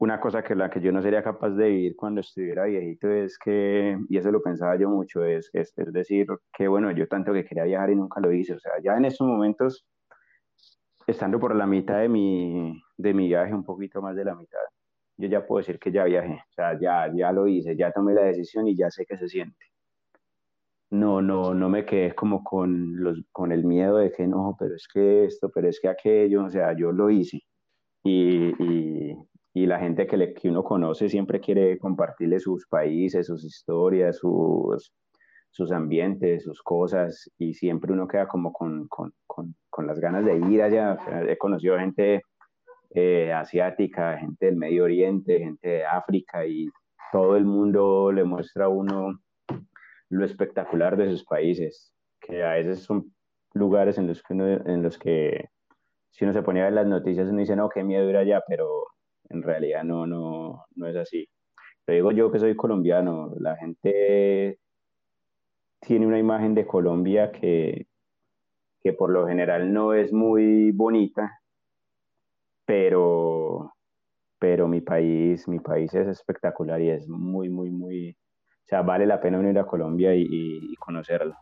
una 0.00 0.18
cosa 0.18 0.42
que 0.42 0.54
la 0.54 0.70
que 0.70 0.80
yo 0.80 0.92
no 0.92 1.02
sería 1.02 1.22
capaz 1.22 1.50
de 1.50 1.68
vivir 1.68 1.94
cuando 1.94 2.22
estuviera 2.22 2.64
viejito 2.64 3.10
es 3.10 3.38
que, 3.38 3.98
y 4.08 4.16
eso 4.16 4.30
lo 4.30 4.42
pensaba 4.42 4.76
yo 4.76 4.88
mucho, 4.88 5.24
es, 5.24 5.50
es, 5.52 5.74
es, 5.76 5.92
decir, 5.92 6.26
que 6.52 6.68
bueno, 6.68 6.90
yo 6.92 7.06
tanto 7.06 7.34
que 7.34 7.44
quería 7.44 7.64
viajar 7.64 7.90
y 7.90 7.96
nunca 7.96 8.18
lo 8.20 8.32
hice, 8.32 8.54
o 8.54 8.58
sea, 8.58 8.72
ya 8.82 8.96
en 8.96 9.04
estos 9.04 9.26
momentos, 9.26 9.86
estando 11.06 11.38
por 11.38 11.54
la 11.54 11.66
mitad 11.66 12.00
de 12.00 12.08
mi, 12.08 12.82
de 12.96 13.14
mi 13.14 13.28
viaje, 13.28 13.52
un 13.52 13.64
poquito 13.64 14.00
más 14.00 14.16
de 14.16 14.24
la 14.24 14.34
mitad, 14.34 14.60
yo 15.18 15.28
ya 15.28 15.46
puedo 15.46 15.58
decir 15.58 15.78
que 15.78 15.92
ya 15.92 16.04
viajé, 16.04 16.32
o 16.34 16.52
sea, 16.52 16.78
ya, 16.80 17.12
ya 17.14 17.30
lo 17.30 17.46
hice, 17.46 17.76
ya 17.76 17.92
tomé 17.92 18.14
la 18.14 18.22
decisión 18.22 18.68
y 18.68 18.76
ya 18.76 18.90
sé 18.90 19.04
qué 19.06 19.18
se 19.18 19.28
siente. 19.28 19.66
No, 20.90 21.20
no, 21.20 21.54
no 21.54 21.68
me 21.68 21.84
quedé 21.84 22.14
como 22.14 22.42
con, 22.42 22.96
los, 23.02 23.22
con 23.32 23.52
el 23.52 23.64
miedo 23.64 23.98
de 23.98 24.10
que 24.10 24.26
no, 24.26 24.56
pero 24.58 24.74
es 24.74 24.88
que 24.92 25.24
esto, 25.24 25.50
pero 25.54 25.68
es 25.68 25.78
que 25.78 25.88
aquello, 25.88 26.44
o 26.44 26.50
sea, 26.50 26.74
yo 26.74 26.90
lo 26.90 27.10
hice. 27.10 27.42
Y, 28.02 28.54
y, 28.62 29.16
y 29.54 29.66
la 29.66 29.78
gente 29.78 30.06
que, 30.06 30.16
le, 30.16 30.32
que 30.32 30.48
uno 30.48 30.62
conoce 30.62 31.08
siempre 31.08 31.40
quiere 31.40 31.78
compartirle 31.78 32.40
sus 32.40 32.66
países, 32.66 33.26
sus 33.26 33.44
historias, 33.44 34.18
sus, 34.18 34.92
sus 35.50 35.72
ambientes, 35.72 36.44
sus 36.44 36.62
cosas, 36.62 37.30
y 37.38 37.54
siempre 37.54 37.92
uno 37.92 38.06
queda 38.06 38.26
como 38.26 38.52
con, 38.52 38.86
con, 38.88 39.12
con, 39.26 39.54
con 39.68 39.86
las 39.86 39.98
ganas 40.00 40.24
de 40.24 40.36
ir 40.36 40.62
allá. 40.62 40.96
He 41.28 41.36
conocido 41.36 41.78
gente 41.78 42.22
eh, 42.94 43.32
asiática, 43.32 44.16
gente 44.18 44.46
del 44.46 44.56
Medio 44.56 44.84
Oriente, 44.84 45.38
gente 45.38 45.68
de 45.68 45.84
África, 45.84 46.46
y 46.46 46.68
todo 47.12 47.36
el 47.36 47.44
mundo 47.44 48.12
le 48.12 48.24
muestra 48.24 48.66
a 48.66 48.68
uno 48.68 49.18
lo 50.08 50.24
espectacular 50.24 50.96
de 50.96 51.10
sus 51.10 51.24
países, 51.24 51.92
que 52.20 52.42
a 52.42 52.54
veces 52.54 52.80
son 52.80 53.12
lugares 53.52 53.98
en 53.98 54.06
los 54.06 54.22
que, 54.22 54.34
uno, 54.34 54.46
en 54.46 54.82
los 54.82 54.98
que 54.98 55.48
si 56.10 56.24
uno 56.24 56.32
se 56.32 56.42
ponía 56.42 56.62
a 56.62 56.66
ver 56.66 56.74
las 56.74 56.86
noticias 56.86 57.28
uno 57.28 57.40
dice, 57.40 57.56
no, 57.56 57.68
qué 57.68 57.82
miedo 57.82 58.08
ir 58.08 58.16
allá, 58.16 58.42
pero 58.46 58.86
en 59.28 59.42
realidad 59.42 59.84
no, 59.84 60.06
no, 60.06 60.64
no 60.74 60.86
es 60.86 60.96
así. 60.96 61.28
Te 61.84 61.94
digo 61.94 62.12
yo 62.12 62.30
que 62.30 62.38
soy 62.38 62.56
colombiano, 62.56 63.32
la 63.38 63.56
gente 63.56 64.58
tiene 65.80 66.06
una 66.06 66.18
imagen 66.18 66.54
de 66.54 66.66
Colombia 66.66 67.32
que, 67.32 67.86
que 68.82 68.92
por 68.92 69.10
lo 69.10 69.26
general 69.26 69.72
no 69.72 69.94
es 69.94 70.12
muy 70.12 70.72
bonita, 70.72 71.40
pero, 72.64 73.72
pero 74.38 74.68
mi 74.68 74.80
país, 74.80 75.48
mi 75.48 75.58
país 75.58 75.92
es 75.94 76.06
espectacular 76.06 76.80
y 76.80 76.90
es 76.90 77.08
muy, 77.08 77.48
muy, 77.48 77.70
muy, 77.70 78.10
o 78.12 78.66
sea, 78.66 78.82
vale 78.82 79.06
la 79.06 79.20
pena 79.20 79.38
venir 79.38 79.58
a 79.58 79.66
Colombia 79.66 80.14
y, 80.14 80.26
y, 80.30 80.76
conocerlo. 80.76 81.34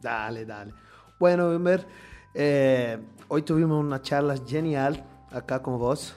Dale, 0.00 0.44
dale. 0.44 0.72
Bueno, 1.18 1.48
Wilmer, 1.48 1.86
eh, 2.34 2.98
hoy 3.28 3.42
tuvimos 3.42 3.82
una 3.82 4.02
charla 4.02 4.36
genial 4.46 5.04
acá 5.30 5.62
con 5.62 5.78
vos 5.78 6.14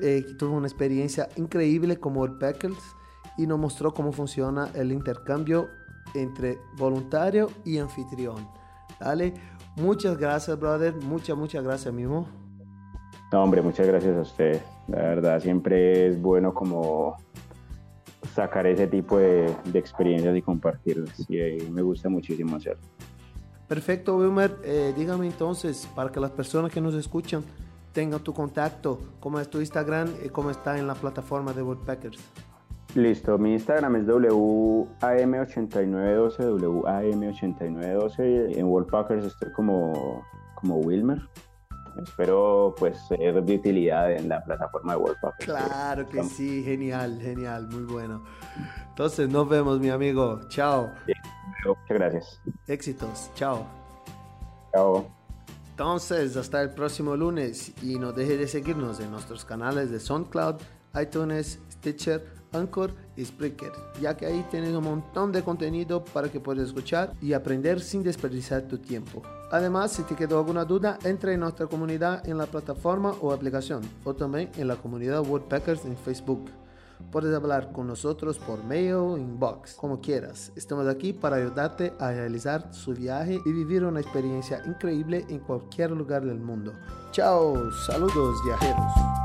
eh, 0.00 0.24
tuvo 0.38 0.56
una 0.56 0.66
experiencia 0.66 1.28
increíble 1.36 1.98
como 1.98 2.24
el 2.24 2.32
Packers 2.32 2.78
y 3.36 3.46
nos 3.46 3.58
mostró 3.58 3.94
cómo 3.94 4.12
funciona 4.12 4.70
el 4.74 4.92
intercambio 4.92 5.68
entre 6.14 6.58
voluntario 6.76 7.50
y 7.64 7.78
anfitrión. 7.78 8.48
Dale, 8.98 9.34
muchas 9.76 10.16
gracias, 10.18 10.58
brother. 10.58 10.94
Muchas, 10.94 11.36
muchas 11.36 11.62
gracias, 11.64 11.92
mismo. 11.92 12.28
No, 13.32 13.42
hombre, 13.42 13.62
muchas 13.62 13.86
gracias 13.86 14.16
a 14.16 14.20
usted. 14.20 14.60
La 14.88 14.98
verdad, 14.98 15.40
siempre 15.40 16.08
es 16.08 16.20
bueno 16.20 16.52
como 16.52 17.16
sacar 18.34 18.66
ese 18.66 18.86
tipo 18.86 19.18
de, 19.18 19.54
de 19.64 19.78
experiencias 19.78 20.36
y 20.36 20.42
compartirlas. 20.42 21.28
Y 21.28 21.38
eh, 21.38 21.68
me 21.70 21.82
gusta 21.82 22.08
muchísimo 22.08 22.56
hacerlo. 22.56 22.82
Perfecto, 23.68 24.16
Wilmer. 24.16 24.58
Eh, 24.62 24.94
dígame 24.96 25.26
entonces, 25.26 25.88
para 25.94 26.10
que 26.12 26.20
las 26.20 26.30
personas 26.30 26.70
que 26.70 26.80
nos 26.80 26.94
escuchan 26.94 27.42
tengan 27.92 28.20
tu 28.20 28.32
contacto, 28.34 29.00
cómo 29.20 29.40
es 29.40 29.48
tu 29.48 29.60
Instagram 29.60 30.08
y 30.24 30.28
cómo 30.28 30.50
está 30.50 30.78
en 30.78 30.86
la 30.86 30.94
plataforma 30.94 31.52
de 31.52 31.62
Woodpeckers. 31.62 32.18
Listo, 32.94 33.36
mi 33.38 33.54
Instagram 33.54 33.96
es 33.96 34.06
WAM8912, 34.06 36.60
WAM8912. 36.60 38.56
En 38.56 38.66
Woodpeckers 38.66 39.26
estoy 39.26 39.50
como, 39.52 40.24
como 40.54 40.76
Wilmer. 40.76 41.20
Espero 42.02 42.74
pues 42.76 42.98
ser 43.06 43.40
de 43.42 43.56
utilidad 43.56 44.12
en 44.12 44.28
la 44.28 44.44
plataforma 44.44 44.94
de 44.94 44.98
Woodpeckers. 44.98 45.44
Claro 45.44 46.08
que 46.08 46.24
sí, 46.24 46.64
genial, 46.64 47.20
genial, 47.20 47.68
muy 47.68 47.84
bueno. 47.84 48.24
Entonces 48.88 49.28
nos 49.28 49.48
vemos, 49.48 49.78
mi 49.80 49.90
amigo. 49.90 50.40
Chao. 50.48 50.90
Sí, 51.06 51.12
muchas 51.68 51.98
gracias. 51.98 52.40
Éxitos. 52.66 53.30
Chao. 53.34 53.66
Chao. 54.72 55.06
Entonces, 55.70 56.36
hasta 56.36 56.62
el 56.62 56.70
próximo 56.70 57.16
lunes 57.16 57.72
y 57.82 57.98
no 57.98 58.12
deje 58.12 58.36
de 58.36 58.46
seguirnos 58.46 59.00
en 59.00 59.10
nuestros 59.10 59.44
canales 59.44 59.90
de 59.90 59.98
SoundCloud, 59.98 60.56
iTunes, 61.00 61.58
Stitcher, 61.72 62.24
Anchor 62.52 62.92
y 63.16 63.24
Spreaker, 63.24 63.72
ya 64.00 64.16
que 64.16 64.26
ahí 64.26 64.44
tienes 64.50 64.72
un 64.72 64.84
montón 64.84 65.32
de 65.32 65.42
contenido 65.42 66.04
para 66.04 66.28
que 66.28 66.40
puedas 66.40 66.68
escuchar 66.68 67.12
y 67.20 67.32
aprender 67.32 67.80
sin 67.80 68.02
desperdiciar 68.02 68.62
tu 68.62 68.78
tiempo. 68.78 69.22
Además, 69.50 69.92
si 69.92 70.02
te 70.04 70.14
quedó 70.14 70.38
alguna 70.38 70.64
duda, 70.64 70.98
entra 71.04 71.32
en 71.32 71.40
nuestra 71.40 71.66
comunidad 71.66 72.26
en 72.28 72.38
la 72.38 72.46
plataforma 72.46 73.12
o 73.20 73.32
aplicación, 73.32 73.82
o 74.04 74.14
también 74.14 74.50
en 74.56 74.68
la 74.68 74.76
comunidad 74.76 75.26
Woodpeckers 75.26 75.84
en 75.84 75.96
Facebook. 75.96 76.50
Puedes 77.10 77.34
hablar 77.34 77.72
con 77.72 77.86
nosotros 77.86 78.38
por 78.38 78.62
mail, 78.64 79.18
inbox, 79.18 79.74
como 79.74 80.00
quieras. 80.00 80.52
Estamos 80.56 80.86
aquí 80.88 81.12
para 81.12 81.36
ayudarte 81.36 81.92
a 81.98 82.10
realizar 82.10 82.72
su 82.72 82.92
viaje 82.92 83.40
y 83.44 83.52
vivir 83.52 83.84
una 83.84 84.00
experiencia 84.00 84.62
increíble 84.66 85.24
en 85.28 85.38
cualquier 85.40 85.90
lugar 85.90 86.24
del 86.24 86.40
mundo. 86.40 86.72
Chao, 87.12 87.70
saludos 87.86 88.36
viajeros. 88.44 89.23